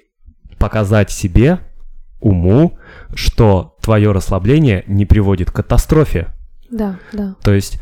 [0.59, 1.59] показать себе,
[2.19, 2.77] уму,
[3.15, 6.27] что твое расслабление не приводит к катастрофе.
[6.69, 7.35] Да, да.
[7.43, 7.79] То есть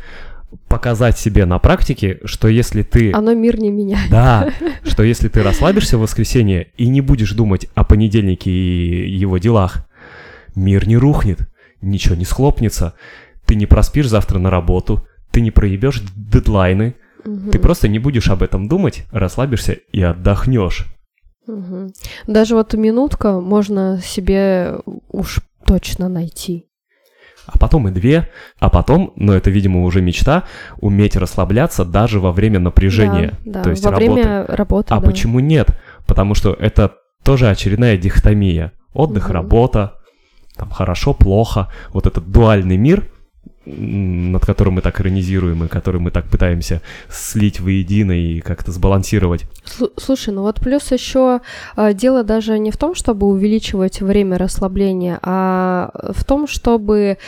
[0.68, 3.12] показать себе на практике, что если ты...
[3.12, 4.10] Оно мир не меняет.
[4.10, 4.50] Да,
[4.84, 9.86] что если ты расслабишься в воскресенье и не будешь думать о понедельнике и его делах,
[10.54, 11.40] мир не рухнет,
[11.80, 12.94] ничего не схлопнется,
[13.46, 16.94] ты не проспишь завтра на работу, ты не проебешь дедлайны,
[17.24, 17.50] Мгм.
[17.50, 20.86] ты просто не будешь об этом думать, расслабишься и отдохнешь.
[21.46, 21.92] Мгм.
[22.26, 24.78] Даже вот минутка можно себе
[25.10, 26.66] уж точно найти.
[27.46, 30.44] А потом и две, а потом, но это, видимо, уже мечта,
[30.78, 34.12] уметь расслабляться даже во время напряжения, Да, да, то есть во работы.
[34.12, 34.94] время работы.
[34.94, 35.06] А да.
[35.06, 35.68] почему нет?
[36.06, 38.72] Потому что это тоже очередная дихотомия.
[38.94, 39.34] Отдых, Мгм.
[39.34, 39.94] работа,
[40.56, 41.70] там хорошо, плохо.
[41.90, 43.10] Вот этот дуальный мир,
[43.66, 49.44] над которым мы так иронизируем и который мы так пытаемся слить воедино и как-то сбалансировать.
[49.64, 51.40] Слу- Слушай, ну вот плюс еще
[51.94, 57.18] дело даже не в том, чтобы увеличивать время расслабления, а в том, чтобы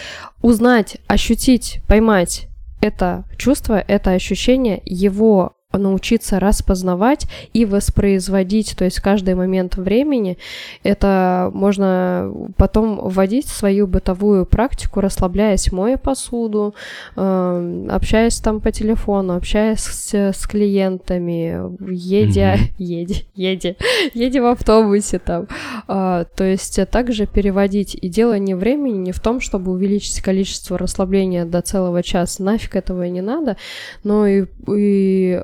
[0.43, 2.49] узнать, ощутить, поймать
[2.81, 10.39] это чувство, это ощущение, его научиться распознавать и воспроизводить, то есть каждый момент времени,
[10.83, 16.75] это можно потом вводить в свою бытовую практику, расслабляясь, моя посуду,
[17.17, 21.61] э, общаясь там по телефону, общаясь с, с клиентами,
[21.93, 22.65] едя, Мгм.
[22.79, 23.77] еде, еде,
[24.15, 25.47] еде в автобусе там.
[25.89, 27.97] А, то есть также переводить.
[28.01, 32.43] И дело не времени, не в том, чтобы увеличить количество расслабления до целого часа.
[32.43, 33.57] Нафиг этого и не надо.
[34.05, 35.43] Но и, и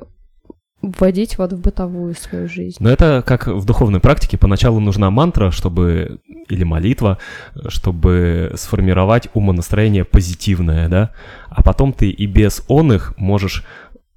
[0.82, 2.76] вводить вот в бытовую свою жизнь.
[2.80, 4.36] Но это как в духовной практике.
[4.36, 6.18] Поначалу нужна мантра, чтобы
[6.48, 7.18] или молитва,
[7.68, 11.12] чтобы сформировать умонастроение позитивное, да,
[11.48, 13.64] а потом ты и без он их можешь,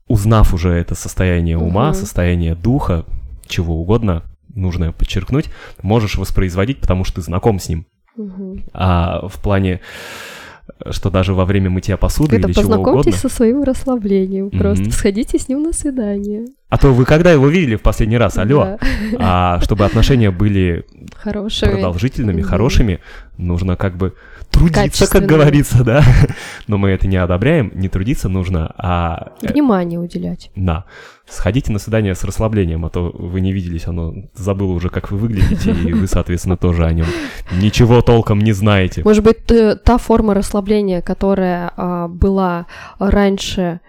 [0.07, 1.93] узнав уже это состояние ума, Мгм.
[1.93, 3.05] состояние духа,
[3.47, 4.23] чего угодно,
[4.53, 5.49] нужно подчеркнуть,
[5.81, 7.85] можешь воспроизводить, потому что ты знаком с ним.
[8.17, 8.63] Мгм.
[8.73, 9.81] А в плане,
[10.91, 12.83] что даже во время мытья посуды Это или чего угодно...
[12.83, 14.49] познакомьтесь со своим расслаблением.
[14.49, 14.91] Просто Мгм.
[14.91, 16.45] сходите с ним на свидание.
[16.69, 18.37] А то вы когда его видели в последний раз?
[18.37, 18.63] Алло.
[18.63, 18.77] Да.
[19.19, 20.83] А чтобы отношения были
[21.15, 21.71] Хорошими.
[21.71, 22.49] продолжительными, Мгм.
[22.49, 22.99] хорошими,
[23.37, 24.13] нужно как бы
[24.59, 26.03] трудиться, как говорится, да.
[26.67, 30.51] Но мы это не одобряем, не трудиться нужно, а э, Внимание уделять.
[30.55, 30.85] да.
[31.27, 35.17] Сходите на свидание с расслаблением, а то вы не виделись, оно забыло уже, как вы
[35.17, 37.07] выглядите, и вы, соответственно, тоже о нем
[37.51, 39.01] ничего толком не знаете.
[39.03, 42.67] Может быть, т- та форма расслабления, которая а, была
[42.99, 43.79] раньше,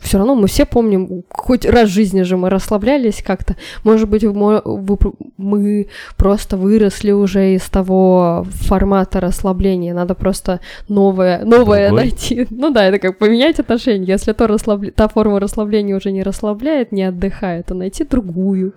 [0.00, 3.56] все равно мы все помним, хоть раз в жизни же мы расслаблялись как-то.
[3.84, 9.94] Может быть, мы просто выросли уже из того формата расслабления.
[9.94, 12.04] Надо просто новое, новое Другой?
[12.04, 12.46] найти.
[12.50, 14.06] Ну да, это как поменять отношения.
[14.06, 18.74] Если то расслабле- та форма расслабления уже не расслабляет, не отдыхает, то найти другую.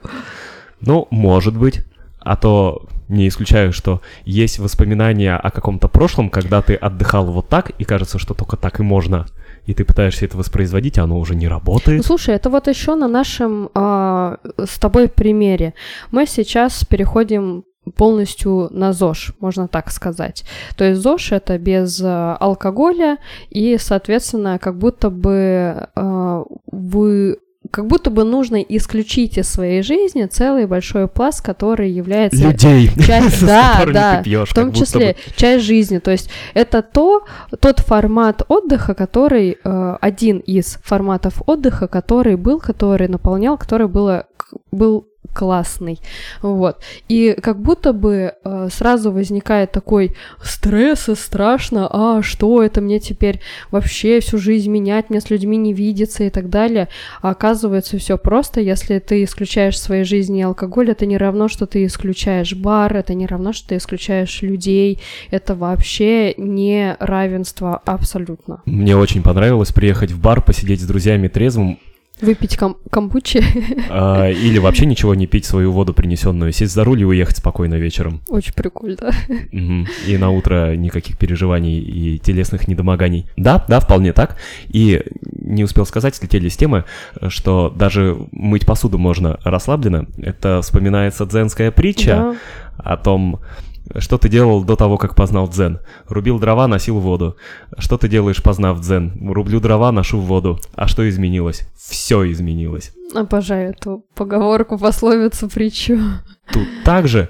[0.82, 1.82] Ну, может быть.
[2.20, 7.72] А то не исключаю, что есть воспоминания о каком-то прошлом, когда ты отдыхал вот так,
[7.78, 9.28] и кажется, что только так и можно.
[9.65, 12.06] И ты пытаешься это воспроизводить, а оно уже не Ну, работает.
[12.06, 15.73] слушай, это вот еще на нашем а, с тобой примере.
[16.12, 17.63] Мы сейчас переходим
[17.95, 20.43] полностью на ЗОЖ, можно так сказать.
[20.75, 23.17] То есть ЗОЖ это без а, алкоголя
[23.49, 27.38] и, соответственно, как будто бы а, вы
[27.71, 33.45] как будто бы нужно исключить из своей жизни целый большой пласт, который является Людей, часть,
[33.45, 35.36] да, да, пьешь, в том числе бы.
[35.36, 35.99] часть жизни.
[35.99, 37.25] То есть это то,
[37.60, 44.28] тот формат отдыха, который э, один из форматов отдыха, который был, который наполнял, который было,
[44.71, 46.00] был классный.
[46.42, 46.78] Вот.
[47.08, 53.00] И как будто бы э, сразу возникает такой стресс и страшно, а что это мне
[53.00, 56.90] теперь вообще всю жизнь менять, мне с людьми не видеться и так далее.
[57.22, 58.62] А оказывается, все просто.
[58.62, 63.14] Если ты исключаешь в своей жизни алкоголь, это не равно, что ты исключаешь бар, это
[63.14, 65.00] не равно, что ты исключаешь людей.
[65.32, 68.62] Это вообще не равенство абсолютно.
[68.66, 71.80] Мне очень понравилось приехать в бар, посидеть с друзьями трезвым,
[72.21, 73.43] Выпить кам- камбучи
[73.89, 77.75] а, или вообще ничего не пить, свою воду принесенную, сесть за руль и уехать спокойно
[77.75, 78.21] вечером.
[78.30, 79.12] очень прикольно.
[79.51, 79.88] Мгм.
[80.08, 83.25] И на утро никаких переживаний и телесных недомоганий.
[83.36, 84.38] Да, да, вполне так.
[84.69, 85.04] И
[85.41, 86.86] не успел сказать, слетели с темы,
[87.28, 90.08] что даже мыть посуду можно расслабленно.
[90.17, 92.36] Это вспоминается дзенская притча
[92.78, 92.93] Да.
[92.93, 93.41] о том,
[94.00, 95.80] что ты делал до того, как познал дзен.
[96.08, 97.38] Рубил дрова, носил воду.
[97.78, 99.13] Что ты делаешь, познав дзен?
[99.32, 100.60] Рублю дрова, ношу воду.
[100.76, 101.67] А что изменилось?
[101.78, 102.91] Все изменилось.
[103.13, 106.00] Обожаю эту поговорку, пословицу, притчу.
[106.52, 107.30] Тут также,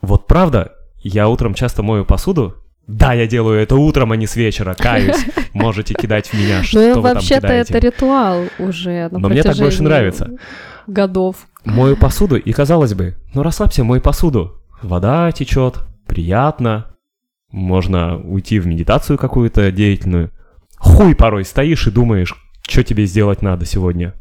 [0.00, 2.54] вот правда, я утром часто мою посуду.
[2.86, 5.24] Да, я делаю это утром, а не с вечера, каюсь.
[5.54, 7.72] Можете кидать в меня, что Ну, вы там вообще-то кидаете.
[7.72, 10.30] это ритуал уже Но мне так больше нравится.
[10.86, 11.36] Годов.
[11.64, 14.60] Мою посуду, и казалось бы, ну расслабься, мой посуду.
[14.84, 16.94] Вода течет, приятно,
[17.50, 20.30] можно уйти в медитацию какую-то деятельную.
[20.76, 22.34] Хуй порой стоишь и думаешь,
[22.68, 24.12] что тебе сделать надо сегодня.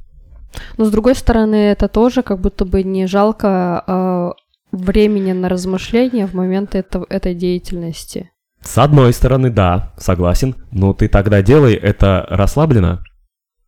[0.77, 4.31] Но с другой стороны, это тоже как будто бы не жалко э,
[4.71, 8.31] времени на размышления в момент это, этой деятельности.
[8.61, 13.03] С одной стороны, да, согласен, но ты тогда делай это расслабленно,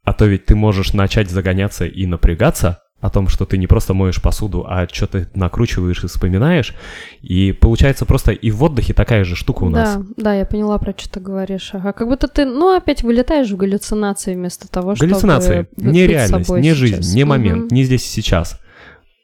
[0.06, 3.94] а то ведь ты можешь начать загоняться и напрягаться, о том, что ты не просто
[3.94, 6.74] моешь посуду, а что ты накручиваешь и вспоминаешь.
[7.22, 9.96] И получается просто и в отдыхе такая же штука у нас.
[9.96, 11.70] Да, да, я поняла, про что ты говоришь.
[11.74, 15.12] Ага, как будто ты, ну, опять вылетаешь в галлюцинации вместо того, чтобы...
[15.12, 15.68] Галлюцинации.
[15.78, 17.14] Не реальность, не жизнь, сейчас.
[17.14, 17.76] не момент, угу.
[17.76, 18.60] не здесь и сейчас.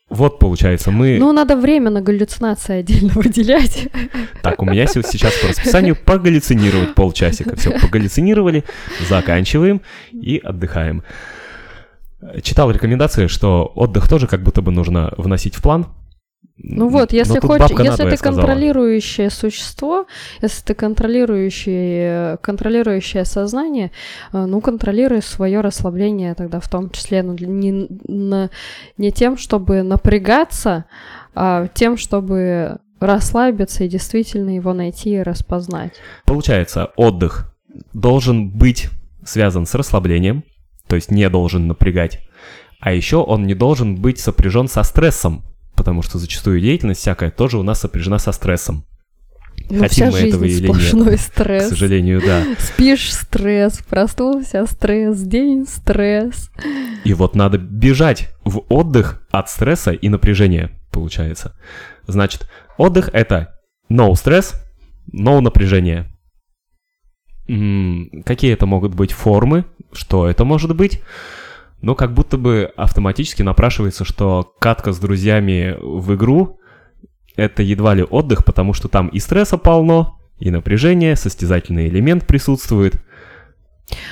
[0.10, 1.18] Вот получается, мы...
[1.18, 3.88] Ну, надо время на галлюцинации отдельно выделять.
[4.44, 7.56] Так, у меня сейчас по расписанию погаллюцинировать полчасика.
[7.56, 8.64] Все, погаллюцинировали,
[9.10, 11.04] заканчиваем и отдыхаем.
[12.44, 15.88] Читал рекомендации, что отдых тоже как будто бы нужно вносить в план.
[16.64, 20.06] Ну вот, если хочешь, если ты контролирующее существо,
[20.42, 23.92] если ты контролирующее, контролирующее сознание,
[24.32, 27.90] э, ну контролируй свое расслабление тогда в том числе, ну, не,
[28.98, 30.86] не тем, чтобы напрягаться,
[31.34, 35.94] а тем, чтобы расслабиться и действительно его найти и распознать.
[36.26, 37.56] Получается, отдых
[37.94, 38.90] должен быть
[39.26, 40.44] связан с расслаблением,
[40.92, 42.20] то есть не должен напрягать.
[42.82, 47.58] А еще он не должен быть сопряжен со стрессом, потому что зачастую деятельность всякая тоже
[47.58, 48.84] у нас сопряжена со стрессом.
[49.70, 51.18] Ну, Хотим вся мы этого или нет.
[51.22, 51.68] стресс.
[51.68, 52.44] К сожалению, да.
[52.60, 56.52] Спишь стресс, проснулся стресс, день стресс.
[57.06, 61.56] И вот надо бежать в отдых от стресса и напряжения, получается.
[62.06, 64.62] Значит, отдых это no стресс,
[65.14, 66.12] no напряжение.
[67.48, 69.66] М-м, какие это могут быть формы?
[69.94, 71.02] Что это может быть?
[71.82, 76.60] Но как будто бы автоматически напрашивается, что катка с друзьями в игру—
[77.36, 82.96] это едва ли отдых, потому что там и стресса полно, и напряжение, состязательный элемент присутствует.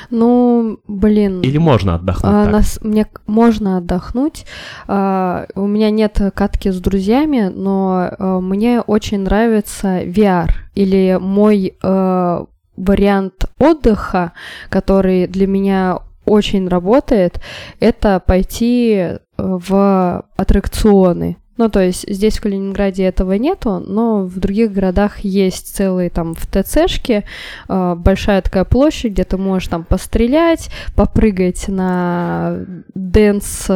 [0.09, 1.41] Ну, блин.
[1.41, 2.31] Или можно отдохнуть?
[2.31, 4.45] А, нас, мне можно отдохнуть.
[4.87, 11.75] А, у меня нет катки с друзьями, но а, мне очень нравится VR или мой
[11.81, 12.45] а,
[12.79, 14.31] вариант отдыха,
[14.69, 17.41] который для меня очень работает,
[17.79, 21.37] это пойти э, в аттракционы.
[21.57, 26.33] Ну, то есть здесь в Калининграде этого нету, но в других городах есть целые там
[26.33, 27.25] в ТЦшке
[27.67, 32.59] э, большая такая площадь, где ты можешь там пострелять, попрыгать на
[32.95, 33.67] dance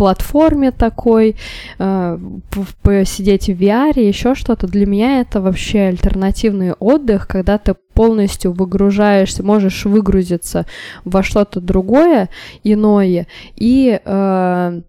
[0.00, 1.36] платформе такой,
[1.78, 2.18] э,
[2.80, 4.66] посидеть в VR, еще что-то.
[4.66, 10.64] Для меня это вообще альтернативный отдых, когда ты полностью выгружаешься, можешь выгрузиться
[11.04, 12.30] во что-то другое,
[12.64, 14.80] иное, и э,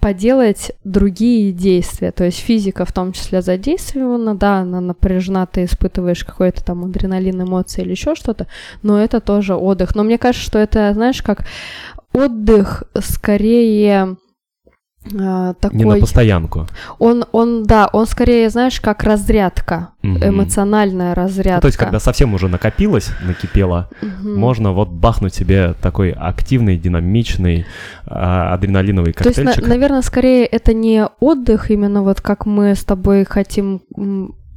[0.00, 2.10] поделать другие действия.
[2.10, 7.42] То есть физика в том числе задействована, да, она напряжена, ты испытываешь какой-то там адреналин,
[7.42, 8.46] эмоции или еще что-то,
[8.82, 9.94] но это тоже отдых.
[9.94, 11.44] Но мне кажется, что это, знаешь, как
[12.14, 14.16] отдых скорее
[15.04, 15.78] такой...
[15.78, 16.66] Не на постоянку.
[16.98, 20.18] Он, он, да, он скорее, знаешь, как разрядка, угу.
[20.18, 21.56] эмоциональная разрядка.
[21.56, 24.28] Ну, то есть, когда совсем уже накопилось, накипело, угу.
[24.28, 27.66] можно вот бахнуть себе такой активный, динамичный
[28.06, 29.44] а, адреналиновый коктейльчик.
[29.44, 33.82] То есть, на, наверное, скорее это не отдых, именно вот как мы с тобой хотим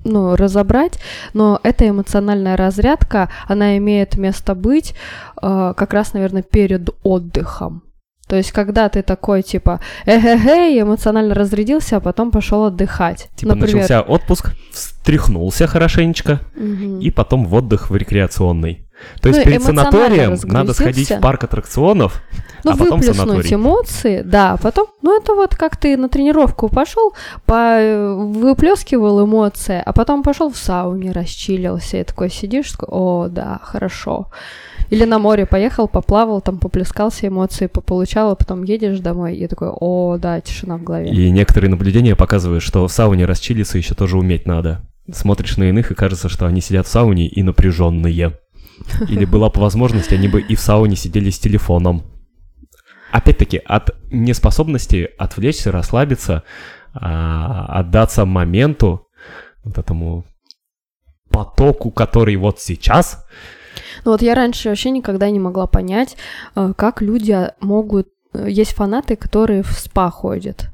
[0.06, 1.00] ну, разобрать,
[1.34, 4.94] но эта эмоциональная разрядка, она имеет место быть
[5.42, 7.82] э, как раз, наверное, перед отдыхом.
[8.28, 13.30] То есть, когда ты такой, типа, эхе эмоционально разрядился, а потом пошел отдыхать.
[13.36, 13.76] Типа Например...
[13.76, 17.00] начался отпуск, встряхнулся хорошенечко, угу.
[17.00, 18.86] и потом в отдых в рекреационный.
[19.22, 22.24] То есть ну, перед санаторием надо сходить в парк аттракционов,
[22.64, 23.54] ну, а потом выплеснуть санаторий.
[23.54, 27.14] эмоции, да, а потом, ну, это вот как ты на тренировку пошел,
[27.46, 33.60] по, выплескивал эмоции, а потом пошел в сауне, расчилился, и такой сидишь, такой, о, да,
[33.62, 34.28] хорошо.
[34.90, 39.70] Или на море поехал, поплавал, там поплескался, эмоции пополучал, а потом едешь домой и такой,
[39.72, 41.10] о, да, тишина в голове.
[41.10, 44.82] И некоторые наблюдения показывают, что в сауне расчилиться еще тоже уметь надо.
[45.12, 48.40] Смотришь на иных, и кажется, что они сидят в сауне и напряженные.
[49.10, 52.04] Или была бы возможность, они бы и в сауне сидели с телефоном.
[53.12, 56.44] Опять-таки, от неспособности отвлечься, расслабиться,
[56.94, 59.08] а, отдаться моменту,
[59.64, 60.26] вот этому
[61.30, 63.26] потоку, который вот сейчас,
[64.04, 66.18] ну вот я раньше вообще никогда не могла понять,
[66.56, 70.70] э, как люди могут э, есть фанаты, которые в спа ходят.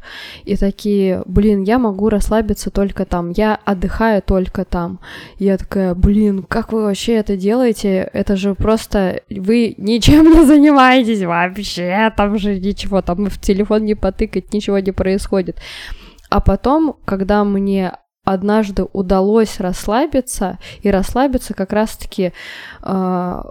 [0.45, 4.99] И такие, блин, я могу расслабиться только там, я отдыхаю только там.
[5.37, 8.09] Я такая, блин, как вы вообще это делаете?
[8.13, 13.95] Это же просто вы ничем не занимаетесь вообще, там же ничего, там в телефон не
[13.95, 15.57] потыкать, ничего не происходит.
[16.29, 17.91] А потом, когда мне
[18.23, 22.33] однажды удалось расслабиться, и расслабиться как раз-таки
[22.83, 23.41] э,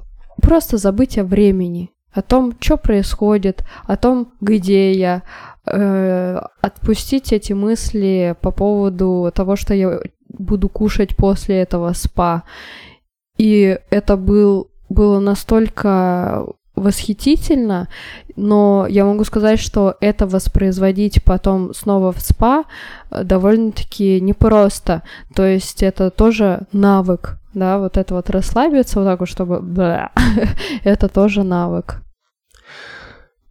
[0.40, 5.22] просто забыть о времени, о том, что происходит, о том, где я,
[5.66, 12.44] э, отпустить эти мысли по поводу того, что я буду кушать после этого спа.
[13.36, 17.88] И это был, было настолько восхитительно,
[18.36, 22.64] но я могу сказать, что это воспроизводить потом снова в спа
[23.10, 25.02] э, довольно-таки непросто.
[25.34, 29.62] То есть это тоже навык, да, вот это вот расслабиться вот так вот, чтобы...
[30.84, 32.02] это тоже навык.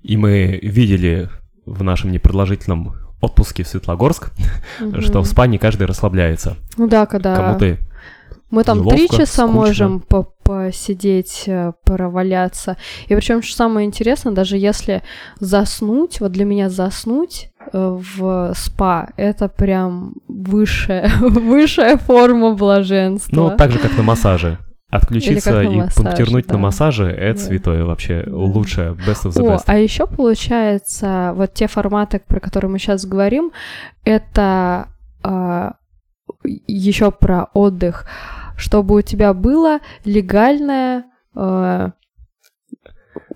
[0.02, 1.30] И мы видели
[1.66, 4.32] в нашем непродолжительном отпуске в Светлогорск,
[4.80, 5.02] mm-hmm.
[5.06, 6.56] что в спа не каждый расслабляется.
[6.78, 7.36] Ну да, когда...
[7.36, 7.78] Кому-то
[8.52, 9.48] мы там три часа скучно.
[9.48, 12.76] можем по посидеть, э, проваляться.
[13.08, 15.04] И причем, что самое интересное, даже если
[15.40, 23.36] заснуть, вот для меня заснуть э, в спа, это прям высшая, высшая форма блаженства.
[23.36, 24.58] Ну, так же, как на массаже.
[24.90, 26.54] Отключиться и массаж, пунктирнуть да.
[26.54, 27.46] на массаже— это да.
[27.46, 28.36] святое вообще, да.
[28.36, 29.58] лучшее, best of the best.
[29.58, 33.52] О, а еще получается, вот те форматы, про которые мы сейчас говорим,
[34.04, 34.88] это
[35.24, 35.70] э,
[36.44, 38.08] еще про отдых,
[38.60, 41.06] чтобы у тебя было легальное
[41.36, 41.92] э,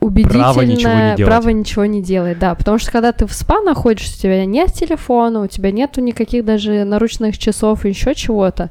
[0.04, 1.32] убедительное право ничего не делать.
[1.32, 2.56] Право ничего не делать, да.
[2.56, 6.45] Потому что когда ты в спа находишься, у тебя нет телефона, у тебя нету никаких
[6.45, 8.70] даже наручных часов, еще чего-то.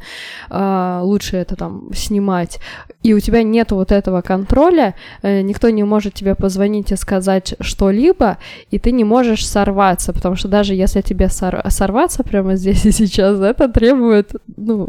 [0.50, 2.58] А, лучше это там снимать.
[3.02, 7.54] И у тебя нет вот этого контроля, э, никто не может тебе позвонить и сказать
[7.60, 8.38] что-либо,
[8.70, 12.92] и ты не можешь сорваться, потому что даже если тебе сор- сорваться прямо здесь и
[12.92, 14.88] сейчас, это требует, ну,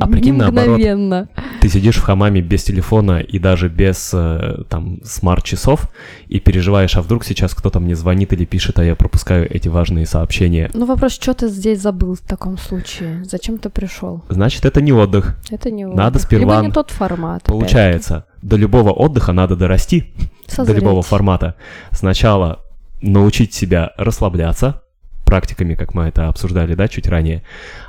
[0.00, 1.08] а прикинь, мгновенно.
[1.08, 5.88] Наоборот, ты сидишь в хамаме без телефона и даже без э, там смарт-часов, часов
[6.28, 10.06] и переживаешь, а вдруг сейчас кто-то мне звонит или пишет, а я пропускаю эти важные
[10.06, 10.70] сообщения.
[10.74, 13.24] Ну вопрос, что ты здесь забыл в таком случае?
[13.24, 14.22] Зачем ты пришел?
[14.28, 15.36] Значит, это не отдых.
[15.50, 15.98] Это не отдых.
[15.98, 16.56] Надо сперва...
[16.56, 17.44] Либо не тот формат.
[17.44, 20.12] Получается, до любого отдыха надо дорасти,
[20.46, 20.76] Созреть.
[20.76, 21.54] до любого формата.
[21.90, 22.60] Сначала
[23.02, 24.82] научить себя расслабляться,
[25.24, 27.42] практиками, как мы это обсуждали, да, чуть ранее.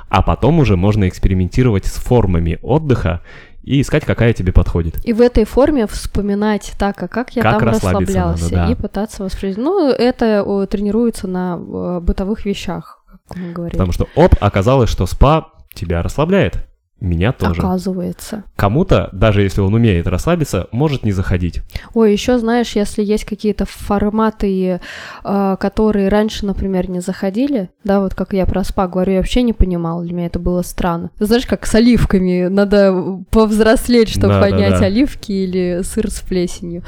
[0.08, 3.20] А потом уже можно экспериментировать с формами отдыха
[3.68, 5.04] и искать, какая тебе подходит.
[5.04, 8.72] И в этой форме вспоминать так, а как я как там расслаблялся, надо, да.
[8.72, 9.60] и пытаться воспроизвести.
[9.60, 13.76] Ну, это тренируется на о, бытовых вещах, как мы говорили.
[13.76, 16.66] Потому что, оп, оказалось, что спа тебя расслабляет.
[17.00, 17.60] Меня тоже.
[17.60, 18.42] Оказывается.
[18.56, 21.62] Кому-то, даже если он умеет расслабиться, может не заходить.
[21.94, 24.80] Ой, еще знаешь, если есть какие-то форматы,
[25.22, 29.42] э, которые раньше, например, не заходили, да, вот как я про спа говорю, я вообще
[29.42, 31.10] не понимала, для меня это было странно.
[31.20, 34.86] знаешь, как с оливками, надо повзрослеть, чтобы да, понять, да, да.
[34.86, 36.82] оливки или сыр с плесенью.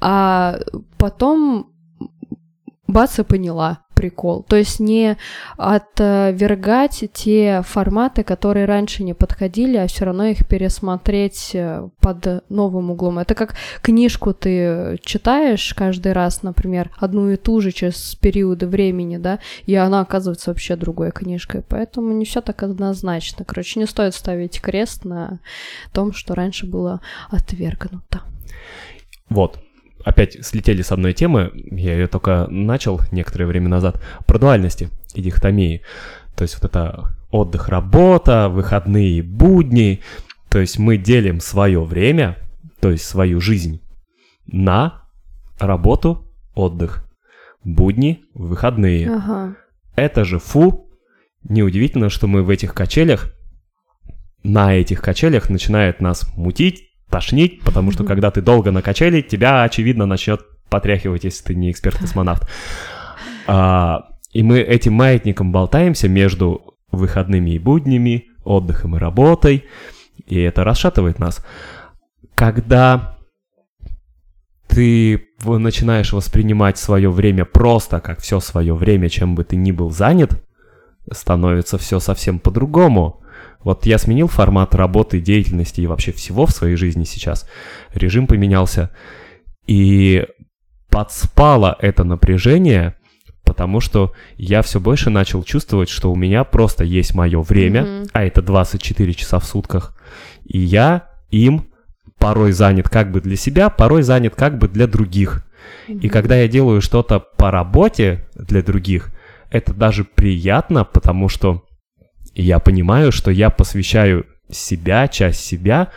[0.00, 0.60] А
[0.98, 1.72] потом
[2.86, 4.44] бац, и поняла прикол.
[4.44, 5.16] То есть не
[5.56, 12.92] отвергать те форматы, которые раньше не подходили, а все равно их пересмотреть э, под новым
[12.92, 13.18] углом.
[13.18, 19.16] Это как книжку ты читаешь каждый раз, например, одну и ту же через периоды времени,
[19.16, 21.64] да, и она оказывается вообще другой книжкой.
[21.68, 23.44] Поэтому не все так однозначно.
[23.44, 25.40] Короче, не стоит ставить крест на
[25.92, 28.22] том, что раньше было отвергнуто.
[29.28, 29.58] Вот,
[30.08, 35.20] опять слетели с одной темы, я ее только начал некоторое время назад, про дуальности и
[35.20, 35.82] дихотомии.
[36.34, 40.00] То есть вот это отдых, работа, выходные, будни.
[40.48, 42.38] То есть мы делим свое время,
[42.80, 43.82] то есть свою жизнь
[44.46, 45.02] на
[45.58, 47.06] работу, отдых,
[47.62, 49.14] будни, выходные.
[49.14, 49.56] Ага.
[49.94, 50.88] Это же фу.
[51.42, 53.30] Неудивительно, что мы в этих качелях,
[54.42, 59.62] на этих качелях начинает нас мутить, тошнить, потому что когда ты долго на качели, тебя,
[59.62, 62.48] очевидно, начнет потряхивать, если ты не эксперт-космонавт.
[63.46, 69.64] А, и мы этим маятником болтаемся между выходными и буднями, отдыхом и работой,
[70.26, 71.44] и это расшатывает нас.
[72.34, 73.16] Когда
[74.68, 79.90] ты начинаешь воспринимать свое время просто как все свое время, чем бы ты ни был
[79.90, 80.44] занят,
[81.10, 83.22] становится все совсем по-другому.
[83.62, 87.48] Вот я сменил формат работы, деятельности и вообще всего в своей жизни сейчас.
[87.92, 88.90] Режим поменялся.
[89.66, 90.26] И
[90.90, 92.94] подспало это напряжение,
[93.44, 98.10] потому что я все больше начал чувствовать, что у меня просто есть мое время, mm-hmm.
[98.12, 99.96] а это 24 часа в сутках,
[100.44, 101.68] и я им
[102.18, 105.46] порой занят как бы для себя, порой занят как бы для других.
[105.88, 106.00] Mm-hmm.
[106.00, 109.10] И когда я делаю что-то по работе для других,
[109.50, 111.64] это даже приятно, потому что
[112.42, 115.88] я понимаю, что я посвящаю себя, часть себя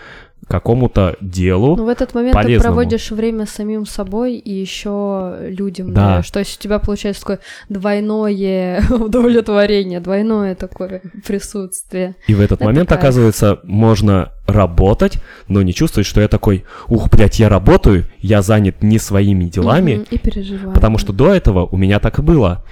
[0.48, 1.78] какому-то делу.
[1.78, 2.58] Ну, в этот момент полезному.
[2.60, 6.16] ты проводишь время с самим собой и еще людям Да.
[6.16, 6.30] даешь.
[6.30, 7.39] То есть у тебя получается такое
[7.70, 12.16] двойное удовлетворение, двойное такое присутствие.
[12.28, 13.00] И в этот Это момент, кайф.
[13.02, 18.84] оказывается, можно работать, но не чувствовать, что я такой, ух, блядь, я работаю, я занят
[18.84, 20.74] не своими делами, Мгм, И переживаю.
[20.74, 22.66] потому что до этого у меня так и было.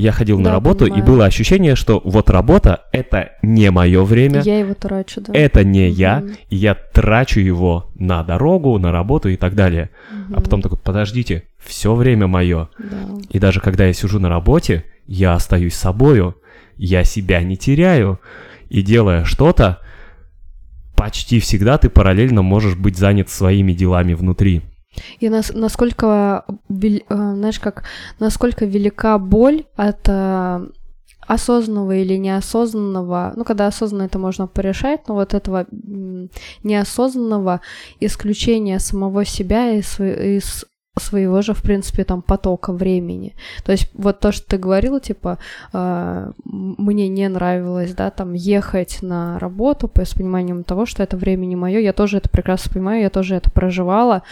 [0.00, 1.06] Я ходил на Да, работу, и понимаю.
[1.06, 5.32] было ощущение, что вот работа— это не мое время, Я его трачу, да.
[5.34, 6.36] это не я, Мгм.
[6.50, 9.90] и я трачу его на дорогу, на работу и так далее.
[10.12, 10.42] А Мгм.
[10.44, 12.68] потом такой, подождите, все время мое.
[12.78, 12.96] Да.
[13.28, 16.36] И даже когда я сижу на работе, я остаюсь собою,
[16.76, 18.20] я себя не теряю.
[18.68, 19.80] И делая что-то,
[20.96, 24.62] почти всегда ты параллельно можешь быть занят своими делами внутри.
[25.20, 27.84] И нас- насколько, э, знаешь, как,
[28.20, 30.66] насколько велика боль от э,
[31.28, 35.66] осознанного или неосознанного, ну, когда осознанно это можно порешать, но вот этого
[36.62, 37.60] неосознанного
[38.00, 40.64] исключения самого себя из, из
[40.98, 43.34] своего же, в принципе, там потока времени.
[43.64, 45.38] То есть вот то, что ты говорил, типа,
[45.72, 51.46] э, мне не нравилось, да, там, ехать на работу с пониманием того, что это время
[51.46, 54.22] не мое, я тоже это прекрасно понимаю, я тоже это проживала,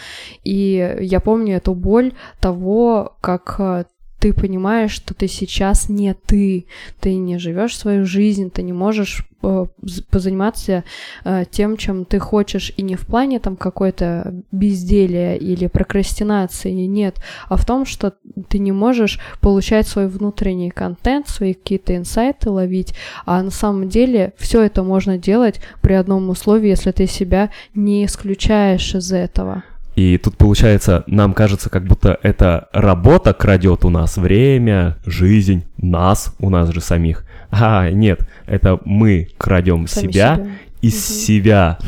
[0.43, 3.85] и я помню эту боль того, как э,
[4.19, 6.65] ты понимаешь, что ты сейчас не ты,
[6.99, 9.65] ты не живешь свою жизнь, ты не можешь э,
[10.09, 10.83] позаниматься
[11.23, 17.21] э, тем, чем ты хочешь, и не в плане там какой-то безделия или прокрастинации, нет,
[17.47, 18.13] а в том, что
[18.49, 22.95] ты не можешь получать свой внутренний контент, свои какие-то инсайты ловить,
[23.25, 28.05] а на самом деле все это можно делать при одном условии, если ты себя не
[28.05, 29.63] исключаешь из этого.
[29.97, 36.35] И тут получается, нам кажется, как будто эта работа крадет у нас время, жизнь, нас,
[36.37, 37.25] у нас же самих.
[37.49, 40.47] А, нет, это мы крадем Сами себя, себя.
[40.83, 41.01] из Мгм.
[41.01, 41.79] себя,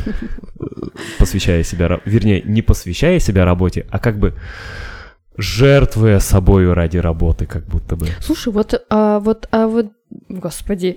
[1.20, 4.34] посвящая себя, вернее, не посвящая себя работе, а как бы
[5.38, 8.08] жертвуя собою ради работы, как будто бы.
[8.22, 9.92] Слушай, вот, а, вот, а вот,
[10.30, 10.96] господи,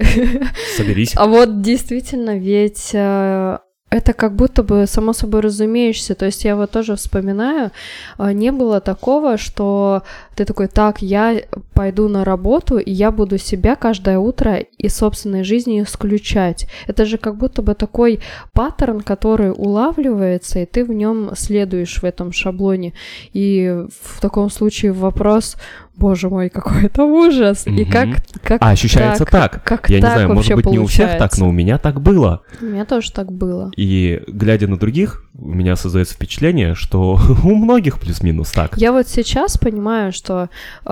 [0.78, 1.12] Соберись.
[1.16, 3.58] а вот действительно, ведь э,
[3.92, 6.14] это как будто бы само собой разумеешься.
[6.14, 7.70] То есть я вот тоже вспоминаю,
[8.16, 10.02] а, не было такого, что
[10.34, 11.42] ты такой, так, я
[11.74, 16.66] пойду на работу, и я буду себя каждое утро из собственной жизни исключать.
[16.86, 18.20] Это же как будто бы такой
[18.54, 22.94] паттерн, который улавливается, и ты в нем следуешь в этом шаблоне.
[23.34, 25.56] И в таком случае вопрос,
[25.96, 27.66] боже мой, какой это ужас.
[27.66, 27.90] И Мгм.
[27.90, 28.08] как,
[28.42, 29.62] как А ощущается так.
[29.64, 31.40] Как Я не так знаю, может быть, не у всех так, получается?
[31.40, 32.42] но у меня так было.
[32.60, 33.70] У меня тоже так было.
[33.76, 38.76] И глядя на других, у меня создается впечатление, что у многих плюс-минус так.
[38.78, 40.48] Я вот сейчас понимаю, что,
[40.84, 40.88] э,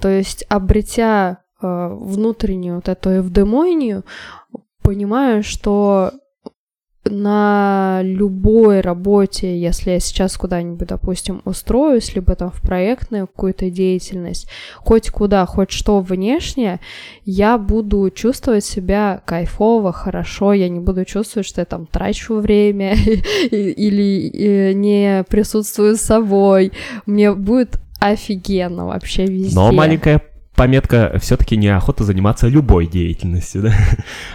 [0.00, 4.04] то есть, обретя э, внутреннюю вот эту эвдемонию,
[4.82, 6.12] понимаю, что
[7.12, 14.48] на любой работе, если я сейчас куда-нибудь, допустим, устроюсь, либо там в проектную какую-то деятельность,
[14.76, 16.80] хоть куда, хоть что внешне,
[17.24, 22.94] я буду чувствовать себя кайфово, хорошо, я не буду чувствовать, что я там трачу время
[23.50, 26.72] или э, не присутствую с собой.
[27.04, 29.54] Мне будет офигенно вообще везде.
[29.54, 30.22] Но маленькая
[30.54, 33.74] пометка все-таки неохота заниматься любой деятельностью, да?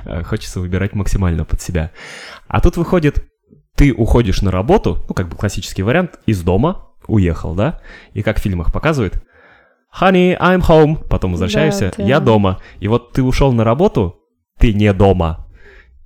[0.05, 1.91] Э, Хочется выбирать максимально под себя.
[2.47, 3.25] А тут выходит,
[3.75, 7.79] ты уходишь на работу, ну, как бы классический вариант, из дома, уехал, да?
[8.13, 9.23] И как в фильмах показывают,
[9.99, 12.25] honey, I'm home, потом возвращаешься, Да, я да.
[12.25, 12.59] дома.
[12.79, 14.19] И вот ты ушел на работу,
[14.59, 15.47] ты не дома.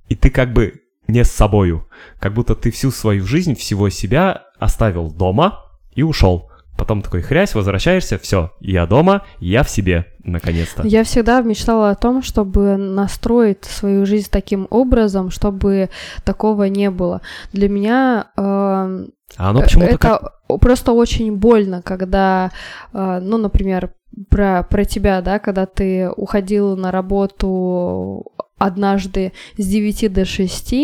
[0.08, 0.74] И ты как бы
[1.08, 1.88] не с собою.
[2.18, 5.64] Как будто ты всю свою жизнь, всего себя оставил дома
[5.94, 6.51] и ушел.
[6.76, 10.86] Потом такой хрясь, возвращаешься, все, я дома, я в себе, наконец-то.
[10.86, 15.90] Я всегда мечтала о том, чтобы настроить свою жизнь таким образом, чтобы
[16.24, 17.20] такого не было.
[17.52, 20.40] Для меня эм, А оно это как...
[20.60, 22.50] просто очень больно, когда,
[22.92, 23.92] э, ну, например,
[24.28, 28.31] про, про тебя, да, когда ты уходил на работу
[28.64, 30.74] однажды с 9 до 6,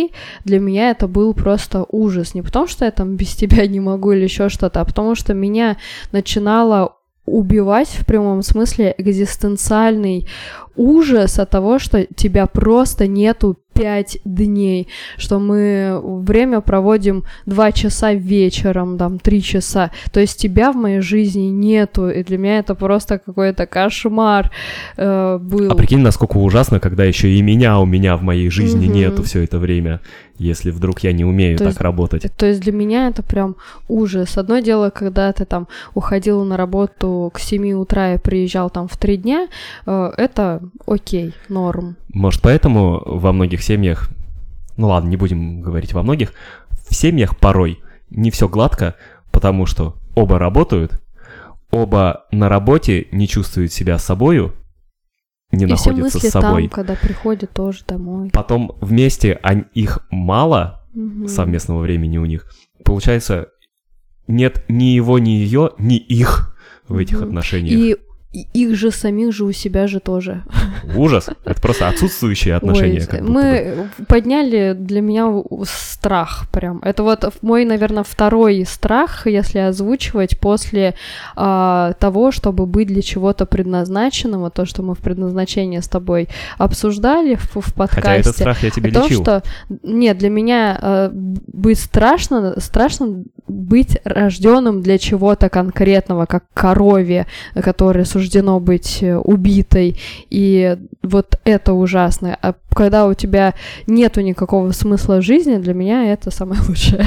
[0.44, 2.34] для меня это был просто ужас.
[2.34, 5.34] Не потому, что я там без тебя не могу или еще что-то, а потому что
[5.34, 5.76] меня
[6.12, 10.26] начинало убивать в прямом смысле экзистенциальный
[10.76, 18.12] ужас от того, что тебя просто нету пять дней, что мы время проводим два часа
[18.12, 19.92] вечером, там, три часа.
[20.12, 24.50] То есть тебя в моей жизни нету, и для меня это просто какой-то кошмар
[24.96, 25.70] э, был.
[25.70, 28.94] А прикинь, насколько ужасно, когда еще и меня у меня в моей жизни Мгм.
[28.94, 30.00] нету все это время,
[30.38, 32.26] если вдруг я не умею То так есть- работать.
[32.36, 33.56] То есть для меня это прям
[33.88, 34.38] ужас.
[34.38, 38.96] Одно дело, когда ты там уходил на работу к 7 утра и приезжал там в
[38.96, 39.48] 3 дня,
[39.86, 41.96] э, это окей, норм.
[42.12, 44.08] Может, поэтому во многих семьях,
[44.76, 46.32] ну ладно, не будем говорить во многих,
[46.88, 47.80] в семьях порой
[48.10, 48.94] не все гладко,
[49.30, 51.00] потому что оба работают,
[51.70, 54.54] оба на работе не чувствуют себя собою,
[55.50, 56.62] не И все находятся мысли с собой.
[56.62, 58.30] там, когда приходят тоже домой.
[58.32, 61.28] Потом вместе ань- их мало, Мгм.
[61.28, 62.50] совместного времени у них.
[62.84, 63.48] Получается,
[64.26, 67.28] нет ни его, ни ее, ни их в этих Мгм.
[67.28, 67.72] отношениях.
[67.80, 67.96] И
[68.30, 70.42] и их же самих же у себя же тоже.
[70.96, 71.28] Ужас.
[71.44, 73.00] Это просто отсутствующие отношения.
[73.00, 73.30] Ой, будто бы.
[73.30, 75.28] мы подняли для меня
[75.64, 76.80] страх прям.
[76.84, 80.94] Это вот мой, наверное, второй страх, если озвучивать после
[81.36, 87.36] а, того, чтобы быть для чего-то предназначенного, то, что мы в предназначении с тобой обсуждали
[87.36, 88.02] в, в подкасте.
[88.02, 89.22] Хотя этот страх я тебе то, лечил.
[89.22, 89.42] что
[89.82, 98.04] нет, для меня э, быть страшно, страшно быть рожденным для чего-то конкретного, как корове, которой
[98.04, 99.96] суждено быть э, убитой,
[100.30, 102.38] и вот это ужасно.
[102.40, 103.54] А когда у тебя
[103.86, 107.06] нету никакого смысла жизни, для меня это самое лучшее.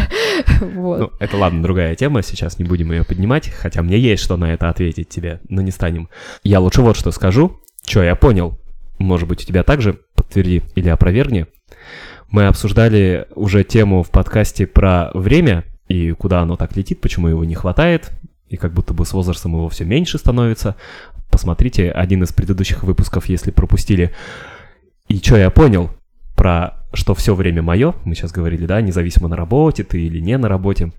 [0.60, 1.00] Вот.
[1.00, 4.54] Ну, это ладно, другая тема, сейчас не будем ее поднимать, хотя мне есть что на
[4.54, 6.10] это ответить тебе, но не станем.
[6.44, 8.58] Я лучше вот что скажу, что я понял,
[9.00, 11.48] может быть, у тебя также подтверди или опровергни.
[12.30, 17.44] Мы обсуждали уже тему в подкасте про время и куда оно так летит, почему его
[17.44, 18.12] не хватает,
[18.48, 20.78] и как будто бы с возрастом его все меньше становится.
[21.30, 24.14] Посмотрите один из предыдущих выпусков, если пропустили.
[25.10, 25.92] И что я понял
[26.36, 30.38] про что все время мое, мы сейчас говорили, да, независимо на работе ты или не
[30.38, 30.94] на работе.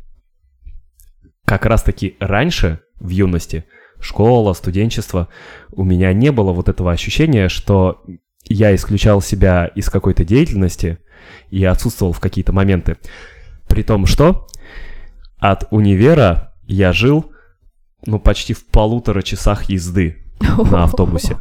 [1.47, 3.65] Как раз-таки раньше, в юности,
[3.99, 5.29] школа, студенчество,
[5.71, 8.03] у меня не было вот этого ощущения, что
[8.45, 10.99] я исключал себя из какой-то деятельности
[11.51, 12.99] и отсутствовал в какие-то моменты.
[13.69, 14.47] При том, что
[15.43, 17.33] от универа я жил,
[18.07, 21.37] ну, почти в полутора часах езды на автобусе.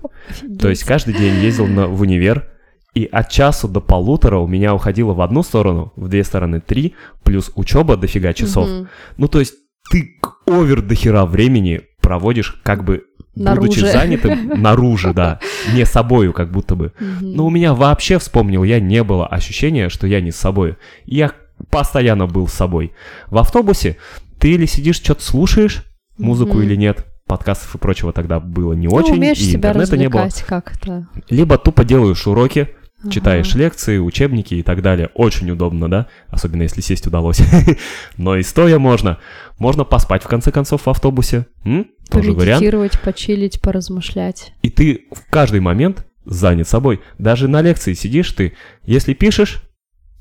[0.60, 2.50] То есть каждый день ездил на, в универ,
[2.96, 6.96] и от часу до полутора у меня уходило в одну сторону, в две стороны три,
[7.24, 8.68] плюс учеба дофига часов.
[8.68, 8.90] Мгм.
[9.18, 9.54] Ну, то есть
[9.92, 10.16] ты
[10.48, 13.04] овер до хера времени проводишь как бы
[13.36, 13.92] будучи Наруже.
[13.92, 15.40] занятым наружу, да,
[15.74, 16.94] не собою как будто бы.
[17.00, 20.78] Но у меня вообще, вспомнил я, не было ощущения, что я не с собой.
[21.06, 21.32] Я
[21.70, 22.94] постоянно был с собой.
[23.28, 23.98] В автобусе
[24.40, 25.84] ты или сидишь, что-то слушаешь,
[26.18, 26.64] музыку Мгм.
[26.64, 30.10] или нет, подкастов и прочего тогда было не Ну, очень, умеешь и себя интернета не
[30.10, 30.28] было.
[30.48, 31.08] как-то.
[31.30, 32.70] Либо тупо делаешь уроки,
[33.04, 33.12] Ага.
[33.12, 35.10] читаешь лекции, учебники и так далее.
[35.16, 36.08] Очень удобно, да?
[36.28, 37.40] Особенно если сесть удалось.
[38.18, 39.18] Но и стоя можно.
[39.58, 41.48] Можно поспать, в конце концов, в автобусе.
[41.64, 41.88] М?
[42.10, 43.00] Тоже вариант.
[43.04, 44.54] Почилить, поразмышлять.
[44.62, 47.02] И ты в каждый момент занят собой.
[47.18, 48.54] Даже на лекции сидишь ты.
[48.84, 49.64] Если пишешь,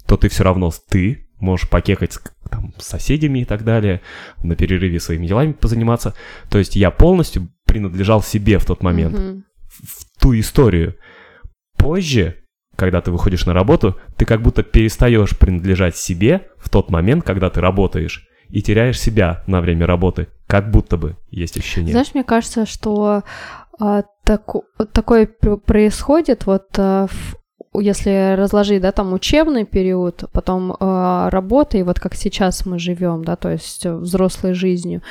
[0.07, 4.01] то ты все равно ты можешь покекать с, там, с соседями и так далее,
[4.43, 6.15] на перерыве своими делами позаниматься.
[6.51, 9.45] То есть я полностью принадлежал себе в тот момент Мгм.
[9.69, 10.97] в ту историю.
[11.79, 12.37] Позже,
[12.77, 17.51] когда ты выходишь на работу, ты как будто перестаешь принадлежать себе в тот момент, когда
[17.51, 20.27] ты работаешь, и теряешь себя на время работы.
[20.47, 21.93] Как будто бы есть ощущение.
[21.93, 23.23] Знаешь, мне кажется, что
[23.79, 27.37] а, тако- такое пр- происходит вот а, в-
[27.75, 33.25] если разложить, да, там учебный период, потом а, работа, и вот как сейчас мы живем,
[33.25, 35.03] да, то есть э, взрослой жизнью,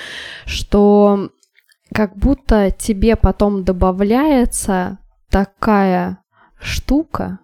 [0.45, 1.29] что
[1.93, 4.99] как будто тебе потом добавляется
[5.29, 6.19] такая
[6.59, 7.39] штука,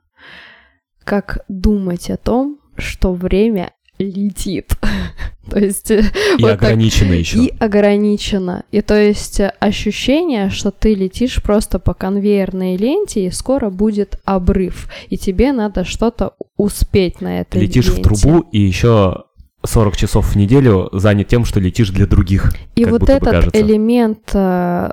[1.04, 4.74] как думать о том, что время летит.
[5.50, 6.00] То есть э,
[6.38, 7.38] и вот так ограничено еще.
[7.38, 8.64] и ограничено.
[8.72, 14.20] И то есть э, ощущение, что ты летишь просто по конвейерной ленте, и скоро будет
[14.26, 18.04] обрыв, и тебе надо что-то успеть на этой Летишь в ленте.
[18.04, 19.26] трубу и еще
[19.64, 22.54] 40 часов в неделю занят тем, что летишь для других.
[22.76, 23.62] И вот этот кажется.
[23.62, 24.90] элемент э,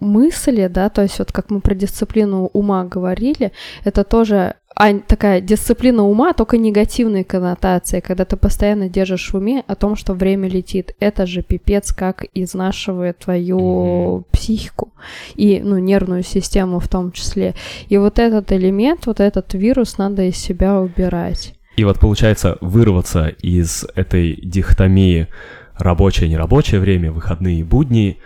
[0.00, 3.52] мысли, да, то есть вот как мы про дисциплину ума говорили,
[3.84, 9.62] это тоже а, такая дисциплина ума, только негативной коннотации, когда ты постоянно держишь в уме
[9.66, 10.94] о том, что время летит.
[11.00, 14.24] Это же пипец как изнашивает твою Мгм.
[14.32, 14.94] психику
[15.34, 17.54] и, ну, нервную систему в том числе.
[17.90, 21.52] И вот этот элемент, вот этот вирус надо из себя убирать.
[21.76, 25.28] И вот получается вырваться из этой дихотомии
[25.76, 28.18] рабочее-нерабочее время, выходные и будни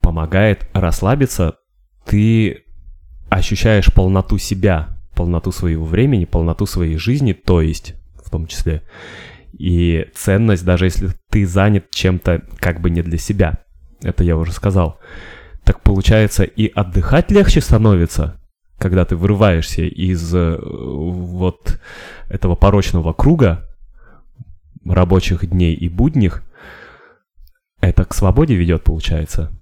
[0.00, 1.56] помогает расслабиться.
[2.06, 2.64] Ты
[3.28, 7.94] ощущаешь полноту себя, полноту своего времени, полноту своей жизни, то есть
[8.24, 8.82] в том числе.
[9.52, 13.58] И ценность, даже если ты занят чем-то как бы не для себя.
[14.02, 15.00] Это я уже сказал.
[15.64, 18.38] Так получается и отдыхать легче становится,
[18.78, 21.80] когда ты вырываешься из э, вот
[22.28, 23.66] этого порочного круга
[24.84, 26.44] рабочих дней и будних,
[27.80, 29.55] это к свободе ведет, получается.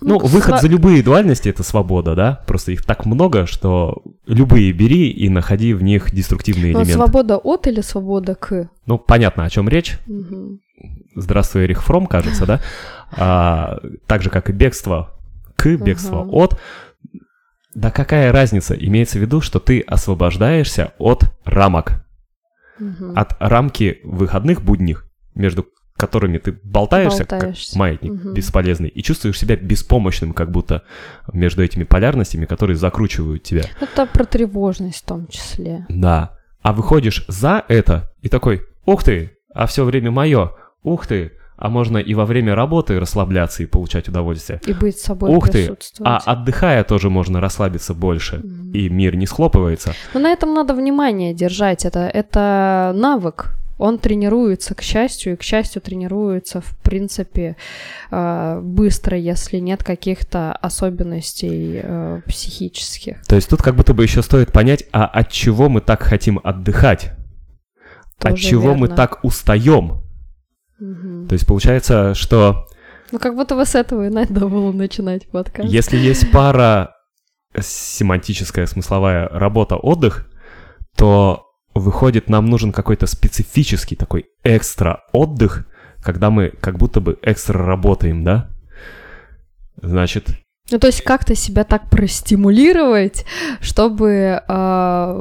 [0.00, 2.42] Ну, к выход сва- за любые дуальности— это свобода, да?
[2.46, 6.94] Просто их так много, что любые бери и находи в них деструктивные Но элементы.
[6.94, 8.70] свобода от или свобода к?
[8.86, 9.98] Ну, понятно, о чем речь.
[10.06, 10.60] Мгм.
[11.14, 12.60] Здравствуй, Эрих Фром, кажется, да?
[13.14, 15.10] А, так же, как и бегство
[15.56, 16.30] к, бегство Ага.
[16.30, 16.60] от.
[17.74, 18.74] Да какая разница?
[18.74, 22.04] Имеется в виду, что ты освобождаешься от рамок,
[22.78, 23.12] Мгм.
[23.14, 25.66] от рамки выходных будних, между
[26.02, 27.70] которыми ты болтаешься, Болтаешься.
[27.72, 28.34] как маятник Мгм.
[28.34, 30.82] бесполезный, и чувствуешь себя беспомощным, как будто
[31.32, 33.62] между этими полярностями, которые закручивают тебя.
[33.80, 35.86] Это про тревожность в том числе.
[35.88, 36.36] Да.
[36.62, 41.68] А выходишь за это и такой, ух ты, а все время мое, ух ты, а
[41.68, 44.60] можно и во время работы расслабляться и получать удовольствие.
[44.66, 48.72] И быть собой Ух ты, а отдыхая тоже можно расслабиться больше, Мгм.
[48.72, 49.92] и мир не схлопывается.
[50.14, 51.84] Но на этом надо внимание держать.
[51.84, 53.54] Это, это навык.
[53.78, 57.56] Он тренируется, к счастью, и к счастью тренируется, в принципе,
[58.10, 63.22] э, быстро, если нет каких-то особенностей э, психических.
[63.22, 66.40] То есть тут как будто бы еще стоит понять, а от чего мы так хотим
[66.42, 67.12] отдыхать?
[68.24, 68.96] от Тоже чего мы верно.
[68.96, 70.02] так устаем?
[70.78, 71.28] Мгм.
[71.28, 72.66] То есть получается, что
[73.10, 75.68] Ну, как будто бы с этого и надо было начинать подкаст.
[75.68, 76.94] Если есть пара
[77.58, 80.28] семантическая, смысловая работа, отдых,
[80.96, 85.66] то выходит, нам нужен какой-то специфический такой экстра отдых,
[86.02, 88.50] когда мы как будто бы экстра работаем, да?
[89.80, 90.28] Значит,
[90.70, 93.24] Ну, то есть как-то себя так простимулировать,
[93.60, 95.14] чтобы а,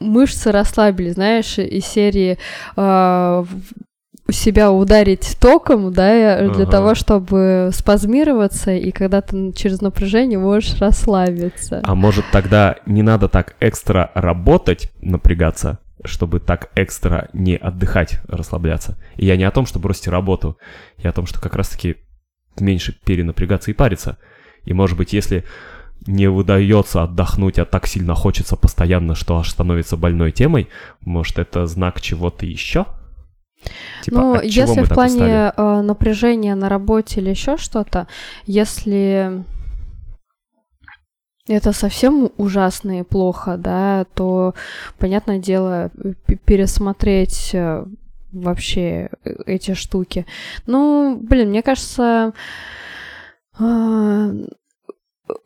[0.00, 2.36] мышцы расслабились, знаешь, из серии
[2.74, 3.46] в-
[4.30, 6.66] себя ударить током, да, для Ага.
[6.66, 11.80] того, чтобы спазмироваться, и когда ты через напряжение можешь расслабиться.
[11.84, 18.98] а может тогда не надо так экстра работать, напрягаться, чтобы так экстра не отдыхать, расслабляться.
[19.16, 20.58] И я не о том, что бросить работу,
[20.98, 21.96] я о том, что как раз-таки
[22.58, 24.18] меньше перенапрягаться и париться.
[24.64, 25.44] И может быть, если
[26.06, 30.68] не выдается отдохнуть, а так сильно хочется постоянно, что аж становится больной темой,
[31.00, 32.86] может, это знак чего-то еще?
[34.02, 38.06] Типа, ну, если в плане э, напряжения на работе или еще что-то,
[38.46, 39.44] если
[41.48, 44.54] это совсем ужасно и плохо, да, то,
[44.98, 45.90] понятное дело,
[46.44, 47.84] пересмотреть э,
[48.32, 50.26] вообще э, эти штуки.
[50.66, 52.32] Ну, блин, мне кажется,
[53.58, 54.30] а,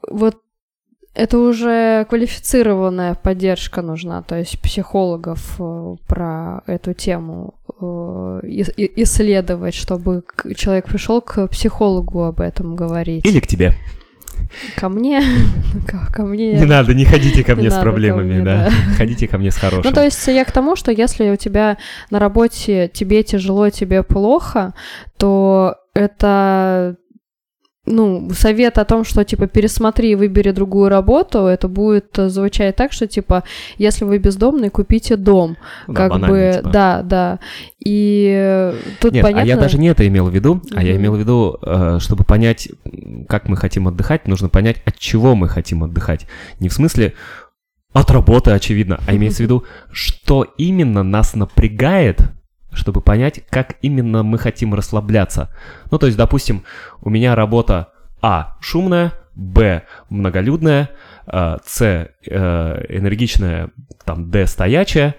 [0.08, 0.42] вот
[1.14, 8.40] это уже квалифицированная поддержка нужна, то есть психологов э, про эту тему э,
[8.96, 10.22] исследовать, чтобы
[10.56, 13.26] человек пришел к психологу об этом говорить.
[13.26, 13.74] Или к тебе.
[14.76, 15.22] Ко мне,
[15.88, 16.54] ко, ко мне.
[16.54, 18.64] Не надо, не ходите ко Не мне с надо ко проблемами, мне, да.
[18.66, 18.70] да.
[18.96, 19.90] Ходите ко мне с хорошим.
[19.90, 21.76] Ну, то есть я к тому, что если у тебя
[22.10, 24.74] на работе тебе тяжело, тебе плохо,
[25.16, 26.96] то это
[27.90, 32.76] ну, совет о том, что, типа, пересмотри и выбери другую работу, это будет э, звучать
[32.76, 33.44] так, что, типа,
[33.78, 35.56] если вы бездомный, купите дом.
[35.86, 36.70] Да, как бы, типа.
[36.70, 37.38] да, да.
[37.84, 39.42] И э, тут Нет, понятно...
[39.42, 42.24] а я даже не это имел в виду, а я имел в виду, э, чтобы
[42.24, 42.68] понять,
[43.28, 46.26] как мы хотим отдыхать, нужно понять, от чего мы хотим отдыхать.
[46.60, 47.14] Не в смысле
[47.92, 52.22] от работы, очевидно, а имеется в виду, что именно нас напрягает,
[52.72, 55.54] чтобы понять, как именно мы хотим расслабляться.
[55.90, 56.64] Ну, то есть, допустим,
[57.02, 57.88] у меня работа
[58.22, 60.90] А шумная, Б многолюдная,
[61.26, 63.70] э, С э, энергичная,
[64.04, 65.14] там Д стоячая.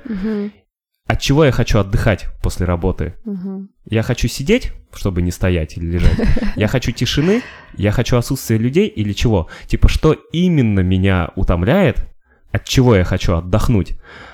[1.08, 3.16] От чего я хочу отдыхать после работы?
[3.26, 3.70] мгм.
[3.86, 6.18] Я хочу сидеть, чтобы не стоять или лежать.
[6.56, 7.42] Я хочу тишины,
[7.74, 9.50] я хочу отсутствия людей или чего?
[9.66, 12.06] Типа, что именно меня утомляет,
[12.52, 13.94] от чего я хочу отдохнуть,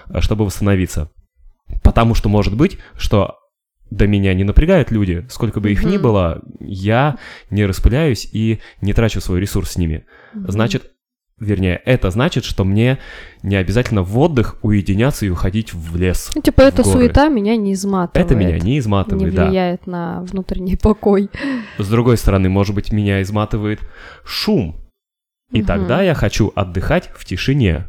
[0.09, 1.09] э, чтобы восстановиться.
[1.83, 3.35] Потому что может быть, что
[3.89, 6.01] до меня не напрягают люди, сколько бы их ни Мгм.
[6.01, 7.17] было, я
[7.49, 10.05] не распыляюсь и не трачу свой ресурс с ними.
[10.33, 10.91] Значит,
[11.39, 12.97] вернее, это значит, что мне
[13.43, 16.31] не обязательно в отдых уединяться и уходить в лес.
[16.35, 16.97] Ну, типа, эта горы.
[16.99, 18.25] суета меня не изматывает.
[18.25, 19.45] Это меня не не изматывает, да.
[19.47, 21.29] влияет на внутренний покой.
[21.77, 23.79] С другой стороны, может быть, меня изматывает
[24.25, 24.75] шум.
[25.53, 25.65] И Мгм.
[25.65, 27.85] тогда я хочу отдыхать в тишине.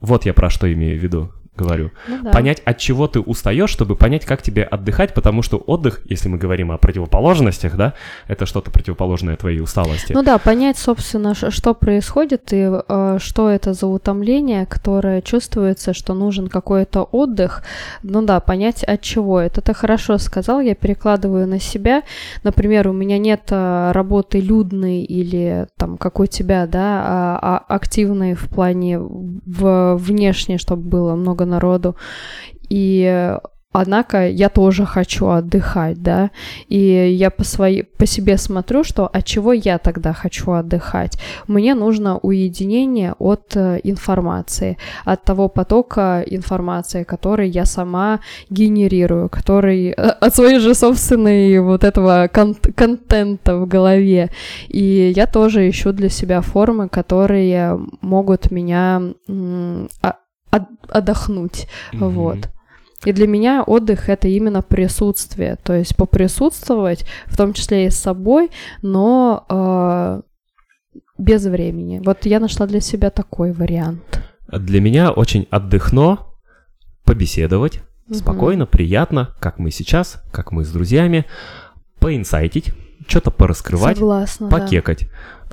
[0.00, 1.90] Вот я про что имею в виду, говорю.
[2.08, 2.30] Ну да.
[2.30, 6.38] Понять, от чего ты устаешь, чтобы понять, как тебе отдыхать, потому что отдых, если мы
[6.38, 7.94] говорим о противоположностях, да,
[8.28, 10.12] это что-то противоположное твоей усталости.
[10.12, 16.14] Ну да, понять, собственно, что происходит и э, что это за утомление, которое чувствуется, что
[16.14, 17.62] нужен какой-то отдых.
[18.02, 19.40] Ну да, понять от чего.
[19.40, 22.02] Это ты хорошо сказал, я перекладываю на себя.
[22.44, 27.74] Например, у меня нет э, работы людной или там, как у тебя, да, а, а
[27.74, 31.96] активной в плане в, внешне, чтобы было много народу.
[32.68, 33.36] И
[33.78, 36.30] Однако я тоже хочу отдыхать, да,
[36.70, 41.18] и я по, своей, по себе смотрю, что от чего я тогда хочу отдыхать.
[41.46, 49.88] Мне нужно уединение от э, информации, от того потока информации, который я сама генерирую, который
[49.88, 54.30] э, от своей же собственной вот этого кон- контента в голове.
[54.68, 59.02] И я тоже ищу для себя формы, которые могут меня
[60.02, 60.16] а-
[60.88, 62.10] отдохнуть, Мгм.
[62.10, 62.38] вот.
[63.04, 67.96] И для меня отдых это именно присутствие, то есть поприсутствовать, в том числе и с
[67.96, 68.50] собой,
[68.82, 70.22] но э,
[71.18, 72.00] без времени.
[72.04, 74.20] Вот я нашла для себя такой вариант.
[74.50, 76.18] Для меня очень отдыхно
[77.04, 78.14] побеседовать, Мгм.
[78.18, 81.26] спокойно, приятно, как мы сейчас, как мы с друзьями,
[82.00, 82.72] поинсайтить,
[83.06, 84.48] что-то пораскрывать, Согласна.
[84.48, 84.56] да.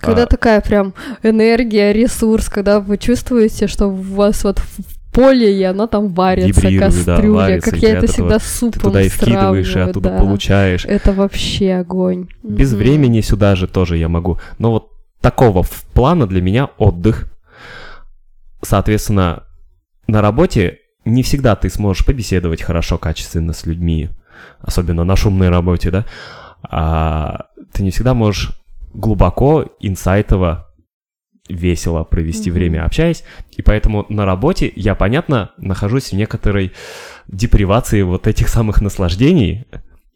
[0.03, 0.93] Когда А, такая прям
[1.23, 6.61] энергия, ресурс, когда вы чувствуете, что у вас вот в поле, и оно там варится,
[6.61, 9.79] Вибрирует, да, кастрюля, варится, как я это всегда с супом Ты туда и вкидываешь, и
[9.79, 10.17] оттуда да.
[10.19, 10.85] получаешь.
[10.85, 12.27] Это вообще огонь.
[12.43, 12.79] Без Мгм.
[12.79, 14.39] времени сюда же тоже я могу.
[14.57, 14.89] Но вот
[15.21, 17.31] такого плана для меня отдых.
[18.61, 19.43] Соответственно,
[20.07, 24.09] на работе не всегда ты сможешь побеседовать хорошо, качественно с людьми,
[24.59, 26.05] особенно на шумной работе, да.
[26.63, 28.51] А ты не всегда можешь
[28.93, 30.69] глубоко, инсайтово,
[31.49, 32.59] весело провести Мгм.
[32.59, 33.23] время, общаясь.
[33.51, 36.71] И поэтому на работе я, понятно, нахожусь в некоторой
[37.27, 39.65] депривации вот этих самых наслаждений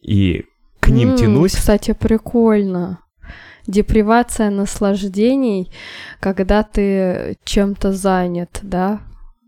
[0.02, 0.46] и
[0.80, 1.54] к ним М, тянусь.
[1.56, 3.00] Кстати, прикольно.
[3.66, 5.70] Депривация наслаждений,
[6.22, 9.02] когда ты чем-то занят, да?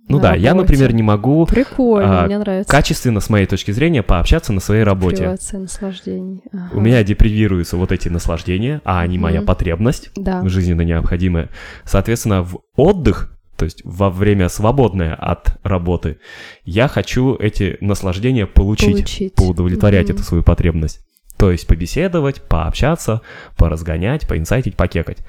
[0.10, 0.72] Ну на да, я, работе.
[0.72, 2.70] например, не могу Прикольно, а, мне нравится.
[2.72, 5.38] качественно, с моей точки зрения, пообщаться на своей работе.
[5.53, 6.41] Наслаждений.
[6.51, 6.70] Ага.
[6.74, 9.45] У меня депривируются вот эти наслаждения, а они моя Мгм.
[9.47, 10.41] потребность, Да.
[10.49, 11.49] жизненно необходимая.
[11.84, 16.18] Соответственно, в отдых, то есть во время свободное от работы,
[16.66, 19.36] я хочу эти наслаждения получить, Получить.
[19.36, 20.16] поудовлетворять Мгм.
[20.16, 21.01] эту свою потребность.
[21.38, 23.22] То есть побеседовать, пообщаться,
[23.57, 25.20] поразгонять, поинсайтить, покекать.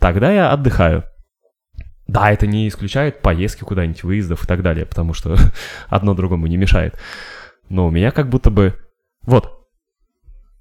[0.00, 1.04] Тогда я отдыхаю.
[2.12, 5.34] Да, это не исключает поездки куда-нибудь, выездов и так далее, потому что
[5.88, 6.94] одно другому не мешает.
[7.70, 8.74] Но у меня как будто бы...
[9.22, 9.66] Вот.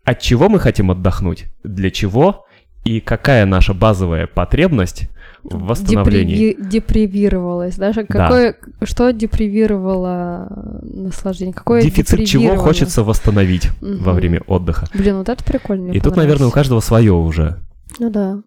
[0.05, 1.47] От чего мы хотим отдохнуть?
[1.63, 2.45] Для чего?
[2.85, 5.09] И какая наша базовая потребность
[5.43, 6.53] в восстановлении?
[6.53, 7.75] Деприви- депривировалась.
[7.75, 8.07] Даже Да.
[8.07, 11.53] какое, что депривировало э, наслаждение?
[11.53, 14.87] Какое Дефицит чего хочется восстановить во время отдыха?
[14.93, 15.91] Блин, вот это прикольно.
[15.91, 17.59] И тут, наверное, у каждого свое уже.
[17.99, 18.41] Ну да.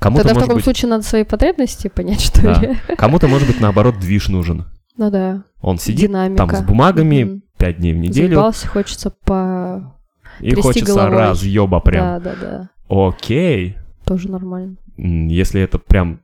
[0.00, 2.60] Кому-то, Тогда в таком быть, случае надо свои потребности понять, что Да.
[2.60, 2.76] ли.
[2.96, 4.66] кому-то, может быть, наоборот, движ нужен.
[4.96, 5.44] Ну да.
[5.60, 6.46] Он сидит Динамика.
[6.46, 9.94] там с бумагами пять дней в неделю, Заебался, хочется по...
[10.40, 11.18] и хочется головой.
[11.18, 12.02] разъеба прям.
[12.02, 12.70] Да, да, да.
[12.88, 13.76] Окей.
[14.04, 14.76] Тоже нормально.
[14.96, 16.20] Если это прям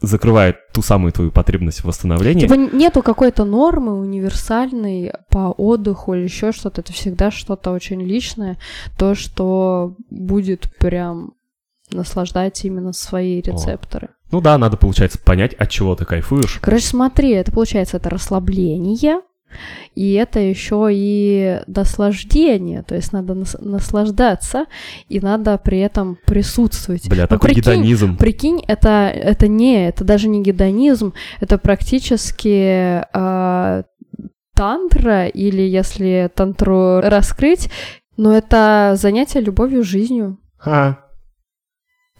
[0.00, 6.22] закрывает ту самую твою потребность в восстановлении, Типа нету какой-то нормы универсальной по отдыху или
[6.22, 6.80] еще что-то.
[6.80, 8.56] Это всегда что-то очень личное.
[8.98, 11.32] То, что будет прям
[11.92, 14.10] наслаждать именно свои рецепторы.
[14.32, 16.58] ну да, надо, получается, понять, от чего ты кайфуешь.
[16.60, 19.20] Короче, смотри, это получается это расслабление,
[19.96, 24.66] и это еще и наслаждение, то есть надо нас- наслаждаться,
[25.08, 27.08] и надо при этом присутствовать.
[27.08, 28.16] Бля, Ну, такой прикинь, гедонизм.
[28.16, 33.82] Прикинь, это, это не, это даже не гедонизм, это практически а,
[34.54, 37.70] тантра, или если тантру раскрыть,
[38.16, 40.38] но это занятие любовью жизнью.
[40.64, 40.98] А.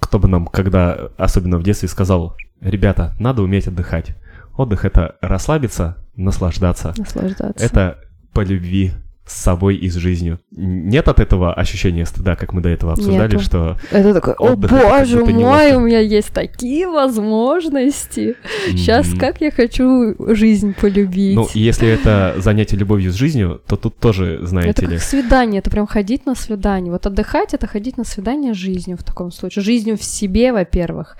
[0.00, 4.16] Кто бы нам, когда, особенно в детстве, сказал, ребята, надо уметь отдыхать.
[4.56, 6.92] Отдых— это расслабиться, наслаждаться.
[6.96, 7.64] Наслаждаться.
[7.64, 7.98] Это
[8.32, 8.92] по любви
[9.30, 10.40] с собой и с жизнью.
[10.50, 13.44] Нет от этого ощущения стыда, как мы до этого обсуждали, Нету.
[13.44, 15.76] что Это такой, о это боже мой, неловко».
[15.76, 18.34] у меня есть такие возможности.
[18.70, 21.36] Сейчас м, как я хочу жизнь полюбить.
[21.36, 25.60] Ну, если это занятие любовью с жизнью, то тут тоже, знаете это ли, как свидание,
[25.60, 26.90] это прям ходить на свидание.
[26.92, 29.62] Вот отдыхать это ходить на свидание с жизнью в таком случае.
[29.62, 31.16] Жизнью в себе, во-первых,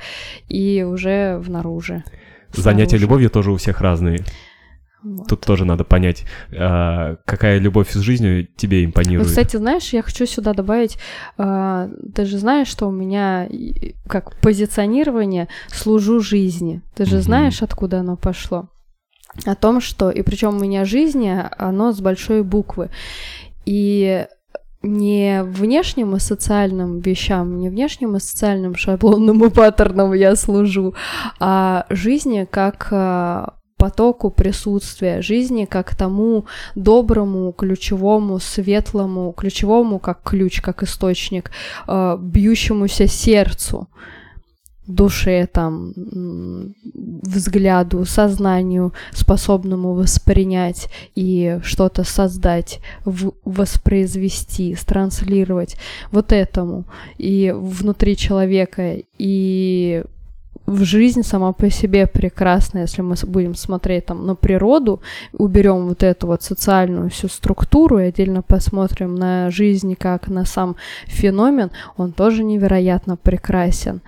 [0.48, 2.02] и уже внаружи.
[2.52, 4.24] занятия любовью тоже у всех разные.
[5.02, 5.28] Вот.
[5.28, 6.24] Тут тоже надо понять,
[6.56, 9.28] а, какая любовь с жизнью тебе Вот, импонирует.
[9.28, 10.98] кстати, знаешь, я хочу сюда добавить,
[11.38, 13.48] а, ты же знаешь, что у меня
[14.06, 16.82] как позиционирование служу жизни.
[16.94, 17.22] Ты же Мгм.
[17.22, 18.68] знаешь, откуда оно пошло?
[19.46, 22.90] О том, что, и причем у меня жизни, оно с большой буквы.
[23.64, 24.26] И
[24.82, 30.94] не внешним и социальным вещам, не внешним и социальным шаблонным и паттернам я служу,
[31.38, 40.60] а жизни как а, потоку присутствия, жизни как тому доброму, ключевому, светлому, ключевому как ключ,
[40.60, 41.50] как источник,
[41.88, 43.88] э, бьющемуся сердцу.
[44.86, 45.92] душе, там,
[47.22, 52.80] взгляду, сознанию, способному воспринять и что-то создать,
[53.44, 55.76] воспроизвести, транслировать
[56.12, 56.84] вот этому
[57.18, 60.02] и внутри человека, и
[60.70, 65.02] в жизнь сама по себе прекрасна, если мы будем смотреть там на природу,
[65.32, 70.76] уберем вот эту вот социальную всю структуру и отдельно посмотрим на жизнь как на сам
[71.06, 74.00] феномен, он тоже невероятно прекрасен,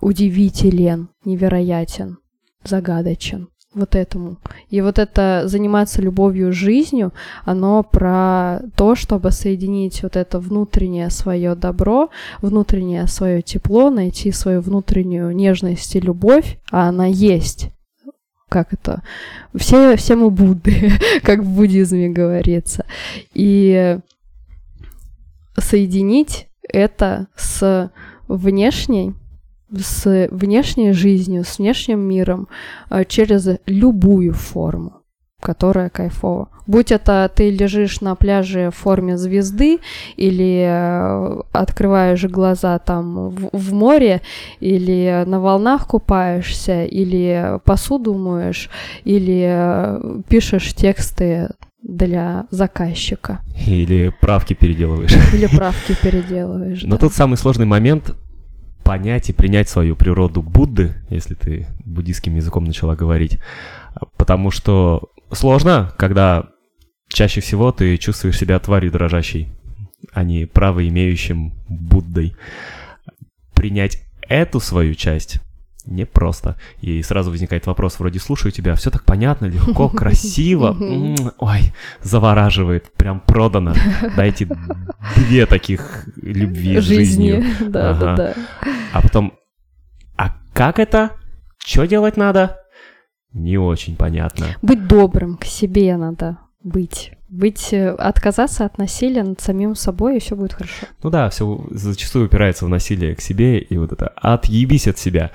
[0.00, 2.18] удивителен, невероятен,
[2.64, 3.48] загадочен.
[3.72, 4.36] Вот этому.
[4.68, 7.12] И вот это заниматься любовью жизнью,
[7.44, 12.10] оно про то, чтобы соединить вот это внутреннее свое добро,
[12.42, 17.70] внутреннее свое тепло, найти свою внутреннюю нежность и любовь, а она есть.
[18.48, 19.04] Как это?
[19.54, 20.90] Все, все мы Будды,
[21.22, 22.84] как в буддизме говорится.
[23.32, 23.98] И
[25.56, 27.92] соединить это с
[28.26, 29.14] внешней,
[29.76, 32.48] с внешней жизнью, с внешним миром
[32.90, 35.00] э, через любую форму
[35.40, 36.48] которая кайфова.
[36.66, 39.80] Будь это ты лежишь на пляже в форме звезды
[40.16, 44.20] или э, открываешь глаза там в, в море,
[44.60, 48.70] или на волнах купаешься, или посуду моешь,
[49.04, 51.48] или э, пишешь тексты
[51.82, 55.12] для заказчика, Или правки переделываешь.
[55.32, 56.82] или правки переделываешь.
[56.82, 56.98] Но да.
[56.98, 58.14] тут самый сложный момент
[58.90, 63.38] понять и принять свою природу Будды, если ты буддийским языком начала говорить.
[64.16, 66.48] Потому что сложно, когда
[67.08, 69.46] чаще всего ты чувствуешь себя тварью дрожащей,
[70.12, 72.34] а не право имеющим Буддой.
[73.54, 75.40] Принять эту свою часть
[75.90, 76.56] непросто.
[76.80, 80.76] И сразу возникает вопрос, вроде слушаю тебя, все так понятно, легко, красиво,
[81.38, 81.72] ой,
[82.02, 83.74] завораживает, прям продано.
[84.16, 84.48] Дайте
[85.16, 87.44] две таких любви с жизнью.
[87.60, 88.34] Да, да, да.
[88.92, 89.34] А потом,
[90.16, 91.12] а как это?
[91.58, 92.58] Что делать надо?
[93.32, 94.46] Не очень понятно.
[94.62, 97.12] Быть добрым к себе надо быть.
[97.28, 100.86] Быть, э, отказаться от насилия над самим собой, и все будет хорошо.
[101.02, 105.30] Ну да, все зачастую упирается в насилие к себе и вот это отъебись от себя,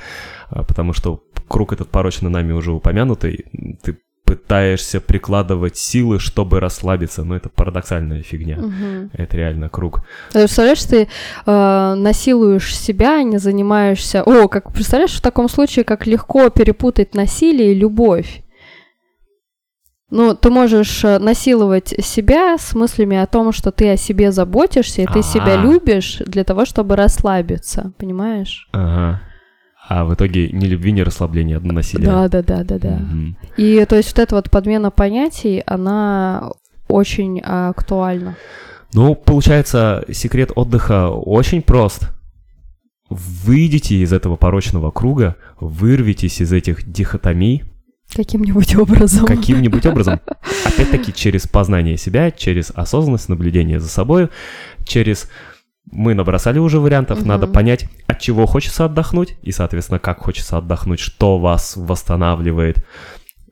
[0.49, 3.45] потому что круг этот порочно нами уже упомянутый,
[3.83, 8.57] ты пытаешься прикладывать силы, чтобы расслабиться, но это парадоксальная фигня.
[8.57, 9.11] Мгм.
[9.13, 10.01] Это реально круг.
[10.31, 11.07] Ты Представляешь, ты
[11.45, 14.23] э, насилуешь себя, не занимаешься...
[14.23, 18.41] О, как представляешь, в таком случае, как легко перепутать насилие и любовь.
[20.09, 25.03] Ну, ты можешь э, насиловать себя с мыслями о том, что ты о себе заботишься,
[25.03, 25.61] и ты себя А.
[25.61, 28.67] любишь для того, чтобы расслабиться, понимаешь?
[28.71, 29.21] Ага.
[29.87, 32.07] А в итоге ни любви, ни расслабления, одно насилие.
[32.07, 32.97] Да, да, да, да, да.
[32.97, 33.37] Мгм.
[33.57, 36.51] И то есть вот эта вот подмена понятий, она
[36.87, 38.35] очень а, актуальна.
[38.93, 42.09] Ну, получается, секрет отдыха очень прост.
[43.09, 47.63] Выйдите из этого порочного круга, вырвитесь из этих дихотомий
[48.13, 49.25] Каким-нибудь образом.
[49.25, 50.19] каким-нибудь образом.
[50.65, 54.29] Опять-таки, через познание себя, через осознанность, наблюдение за собой,
[54.85, 55.29] через...
[55.91, 57.27] Мы набросали уже вариантов, Мгм.
[57.27, 62.85] надо понять, от чего хочется отдохнуть, и, соответственно, как хочется отдохнуть, что вас восстанавливает,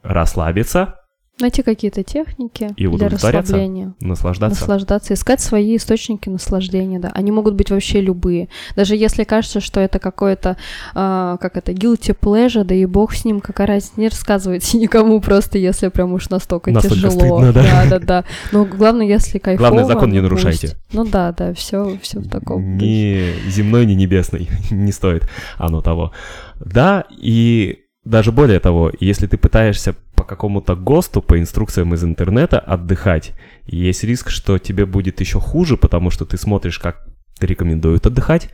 [0.01, 0.99] расслабиться,
[1.39, 3.95] Найти какие-то техники И для расслабления.
[3.99, 4.59] наслаждаться.
[4.61, 7.09] Наслаждаться, искать свои источники наслаждения, да.
[7.13, 8.49] Они могут быть вообще любые.
[8.75, 10.57] Даже если кажется, что это какое-то,
[10.93, 15.19] а, как это, guilty pleasure, да и бог с ним, какая разница, не рассказывайте никому
[15.21, 17.39] просто, если прям уж настолько, Настолько тяжело.
[17.39, 17.63] стыдно, да?
[17.63, 18.25] да, да, да.
[18.51, 19.69] Но главное, если кайфово.
[19.69, 20.67] Главное, закон не ну, нарушайте.
[20.67, 20.93] пусть.
[20.93, 22.77] Ну да, да, все, все в таком.
[22.77, 24.49] Ни земной, ни небесной.
[24.69, 25.27] не стоит
[25.57, 26.11] оно того.
[26.59, 32.57] Да, и даже более того, если ты пытаешься по какому-то ГОСТу, по инструкциям из интернета
[32.57, 33.33] отдыхать,
[33.65, 37.05] есть риск, что тебе будет еще хуже, потому что ты смотришь, как
[37.41, 38.49] рекомендуют отдыхать,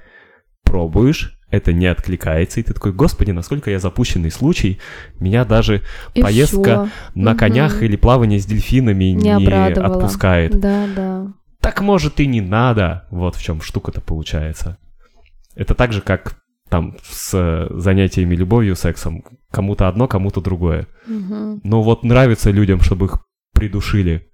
[0.64, 4.80] пробуешь, это не откликается, и ты такой, господи, насколько я запущенный случай,
[5.20, 5.84] меня даже
[6.16, 6.90] И поездка всё.
[7.14, 7.40] на Мгм.
[7.40, 9.96] конях или плавание с дельфинами Не не, обрадовала.
[9.96, 10.60] отпускает.
[10.60, 11.28] Да, да.
[11.62, 13.06] Так может и не надо.
[13.12, 14.78] Вот в чем штука-то получается.
[15.56, 16.38] Это так же, как
[16.70, 19.24] там с э, занятиями любовью, сексом.
[19.52, 20.88] Кому-то одно, кому-то другое.
[21.08, 21.62] Мгм.
[21.64, 23.20] Но вот нравится людям, чтобы их
[23.54, 24.26] придушили.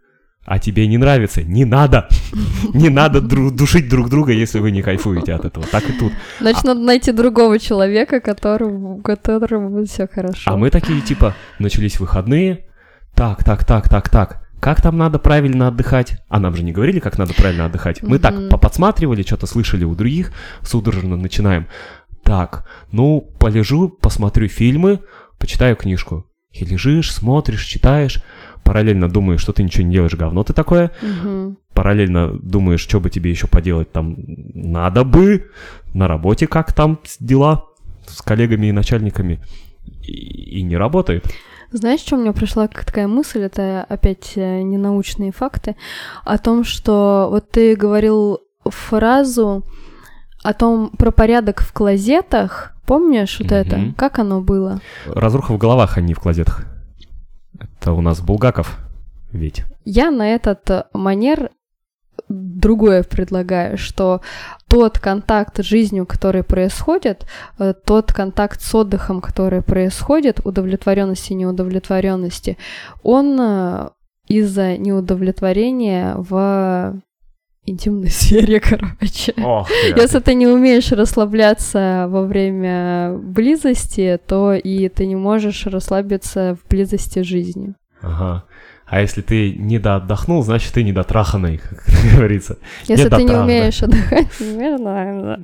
[0.45, 1.41] А тебе не нравится?
[1.41, 2.07] Не надо!
[2.73, 5.65] Не надо душить друг друга, если вы не кайфуете от этого.
[5.71, 6.11] Так и тут.
[6.39, 10.51] Значит, надо найти другого человека, которому, которому будет все хорошо.
[10.51, 12.65] А мы такие, типа, начались выходные.
[13.15, 14.41] Так, так, так, так, так.
[14.59, 16.17] Как там надо правильно отдыхать?
[16.27, 18.03] А нам же не говорили, как надо правильно отдыхать.
[18.03, 18.49] Мы так Мгм.
[18.49, 20.31] поподсматривали, что-то слышали у других,
[20.63, 21.67] судорожно начинаем.
[22.25, 24.99] Так, ну, полежу, посмотрю фильмы,
[25.37, 26.25] почитаю книжку.
[26.51, 28.23] И лежишь, смотришь, читаешь,
[28.63, 30.91] параллельно думаешь, что ты ничего не делаешь, говно ты такое.
[31.03, 31.57] Мгм.
[31.75, 35.51] Параллельно думаешь, что бы тебе еще поделать там надо бы,
[35.93, 37.65] на работе как там дела.
[38.07, 39.39] с коллегами и начальниками
[40.01, 41.25] и, и не работает.
[41.71, 45.75] Знаешь, что мне пришла такая мысль, это опять э, ненаучные факты,
[46.23, 49.63] о том, что вот ты говорил фразу
[50.45, 53.93] о том про порядок в клозетах, помнишь вот это?
[53.97, 54.79] Как оно было?
[55.05, 56.65] Разруха в головах, а не в клозетах.
[57.59, 58.77] Это у нас Булгаков
[59.31, 59.63] ведь.
[59.85, 61.51] Я на этот э, манер
[62.29, 64.21] другое предлагаю, что
[64.67, 67.25] тот контакт с жизнью, который происходит,
[67.59, 72.57] э, тот контакт с отдыхом, который происходит, удовлетворенности и неудовлетворенности,
[73.03, 73.89] он э,
[74.27, 77.01] из-за неудовлетворения в
[77.65, 79.33] интимной сфере, короче.
[79.37, 86.55] Ох, Если ты не умеешь расслабляться во время близости, то и ты не можешь расслабиться
[86.55, 87.75] в близости с жизнью.
[88.01, 88.43] Ага.
[88.85, 94.39] А если ты не доотдохнул, значит, ты недотраханный, как говорится, Если ты не умеешь отдыхать,
[94.39, 95.39] не умеешь,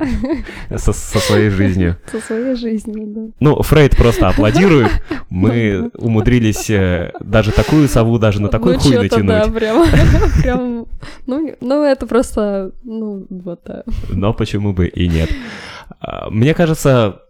[0.70, 1.98] да, со, со своей жизнью.
[2.12, 3.22] со своей жизнью, да.
[3.40, 4.92] Ну, Фрейд просто аплодирует.
[5.32, 9.28] Мы умудрились э, даже такую сову даже на такой ну, хуй чё-то, натянуть.
[9.28, 9.86] да, прям,
[10.44, 10.86] прям,
[11.26, 13.84] ну, ну, это просто, ну, вот, да.
[14.10, 15.32] Но почему бы и нет.
[16.00, 17.22] А, Мне кажется,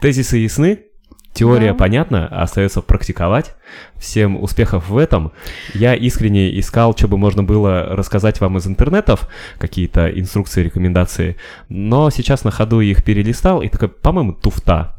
[0.00, 0.84] тезисы ясны,
[1.32, 1.74] теория Да.
[1.74, 3.54] понятна, остается практиковать.
[3.96, 5.32] Всем успехов в этом.
[5.74, 9.28] Я искренне искал, что бы можно было рассказать вам из интернетов,
[9.58, 11.36] какие-то инструкции, рекомендации,
[11.68, 14.96] но сейчас на ходу их перелистал и такой, по-моему, туфта.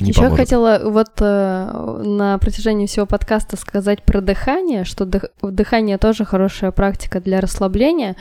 [0.00, 0.38] Не Еще поможет.
[0.38, 6.72] хотела вот э, на протяжении всего подкаста сказать про дыхание, что дых- дыхание тоже хорошая
[6.72, 8.16] практика для расслабления,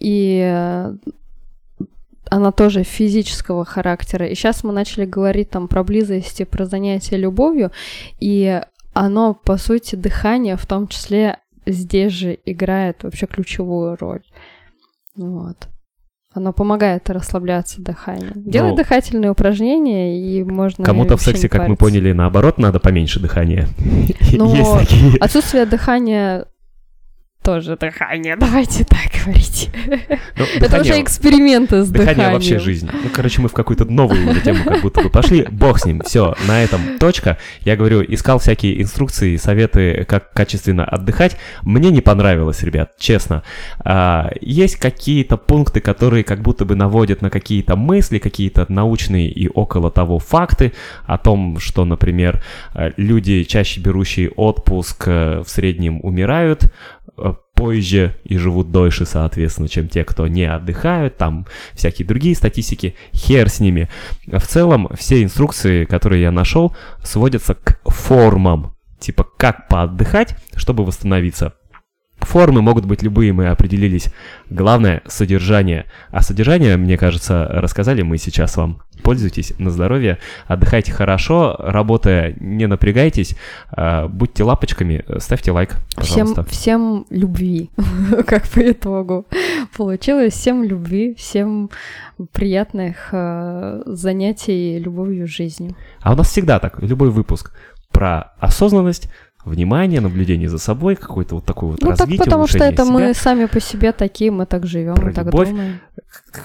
[0.00, 0.94] и э,
[2.32, 4.26] она тоже физического характера.
[4.26, 7.72] И сейчас мы начали говорить там про близость и про занятие любовью,
[8.20, 8.62] и
[8.94, 14.22] оно, по сути, дыхание в том числе здесь же играет вообще ключевую роль.
[15.14, 15.68] Вот.
[16.32, 18.32] Оно помогает расслабляться дыхание.
[18.34, 20.82] Делай Ну, дыхательные упражнения, и можно...
[20.82, 23.68] Кому-то в сексе, как мы поняли, наоборот, надо поменьше дыхания.
[24.32, 24.54] Ну.
[25.20, 26.46] Отсутствие дыхания
[27.42, 29.70] тоже дыхание, давайте так говорить.
[30.36, 32.32] Ну, Это дыхание- уже эксперименты с Дыхание дыханием.
[32.34, 32.88] вообще жизнь.
[32.92, 35.46] Ну, короче, мы в какую-то новую уже тему как будто бы пошли.
[35.50, 36.00] Бог с ним.
[36.04, 37.38] Все, на этом точка.
[37.64, 41.36] Я говорю, искал всякие инструкции, советы, как качественно отдыхать.
[41.62, 43.42] Мне не понравилось, ребят, честно.
[43.84, 49.48] А, есть какие-то пункты, которые как будто бы наводят на какие-то мысли, какие-то научные и
[49.48, 50.72] около того факты
[51.06, 52.42] о том, что, например,
[52.74, 56.72] э, люди, чаще берущие отпуск, э, в среднем умирают
[57.62, 63.48] позже и живут дольше, соответственно, чем те, кто не отдыхают, там всякие другие статистики, хер
[63.48, 63.88] с ними.
[64.26, 71.54] В целом, все инструкции, которые я нашел, сводятся к формам, типа как поотдыхать, чтобы восстановиться.
[72.24, 74.08] Формы могут быть любые, мы определились.
[74.48, 75.86] Главное— содержание.
[76.10, 78.80] А содержание, мне кажется, рассказали мы сейчас вам.
[79.02, 83.36] Пользуйтесь на здоровье, отдыхайте хорошо, работая, не напрягайтесь,
[83.70, 86.44] а, будьте лапочками, ставьте лайк, пожалуйста.
[86.44, 87.70] Всем, всем любви,
[88.26, 89.26] как по итогу
[89.76, 90.34] получилось.
[90.34, 91.70] Всем любви, всем
[92.30, 95.74] приятных э, занятий любовью жизнью.
[96.00, 97.52] А у нас всегда так, любой выпуск
[97.90, 99.08] про осознанность,
[99.44, 103.00] внимание, наблюдение за собой, какое-то вот такое вот Ну так развитие, потому что это мы
[103.00, 103.14] себя.
[103.14, 105.48] сами по себе такие, мы так живем, Про мы так любовь.
[105.48, 105.80] думаем.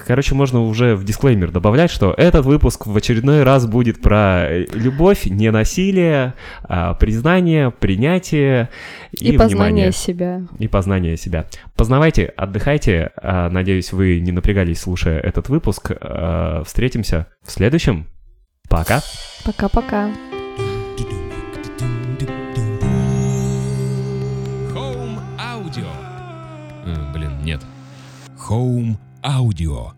[0.06, 4.66] Короче, можно уже в дисклеймер добавлять, что этот выпуск в очередной раз будет про э,
[4.72, 6.34] любовь, не насилие,
[6.64, 8.68] а признание, принятие
[9.12, 9.92] и, И, познание внимание.
[9.92, 10.42] себя.
[10.58, 11.46] И познание себя.
[11.76, 13.10] Познавайте, отдыхайте.
[13.16, 15.92] А, Надеюсь, вы не напрягались, слушая этот выпуск.
[16.00, 18.06] А, Встретимся в следующем.
[18.68, 19.00] Пока.
[19.44, 20.10] Пока-пока.
[28.48, 29.97] Home Audio.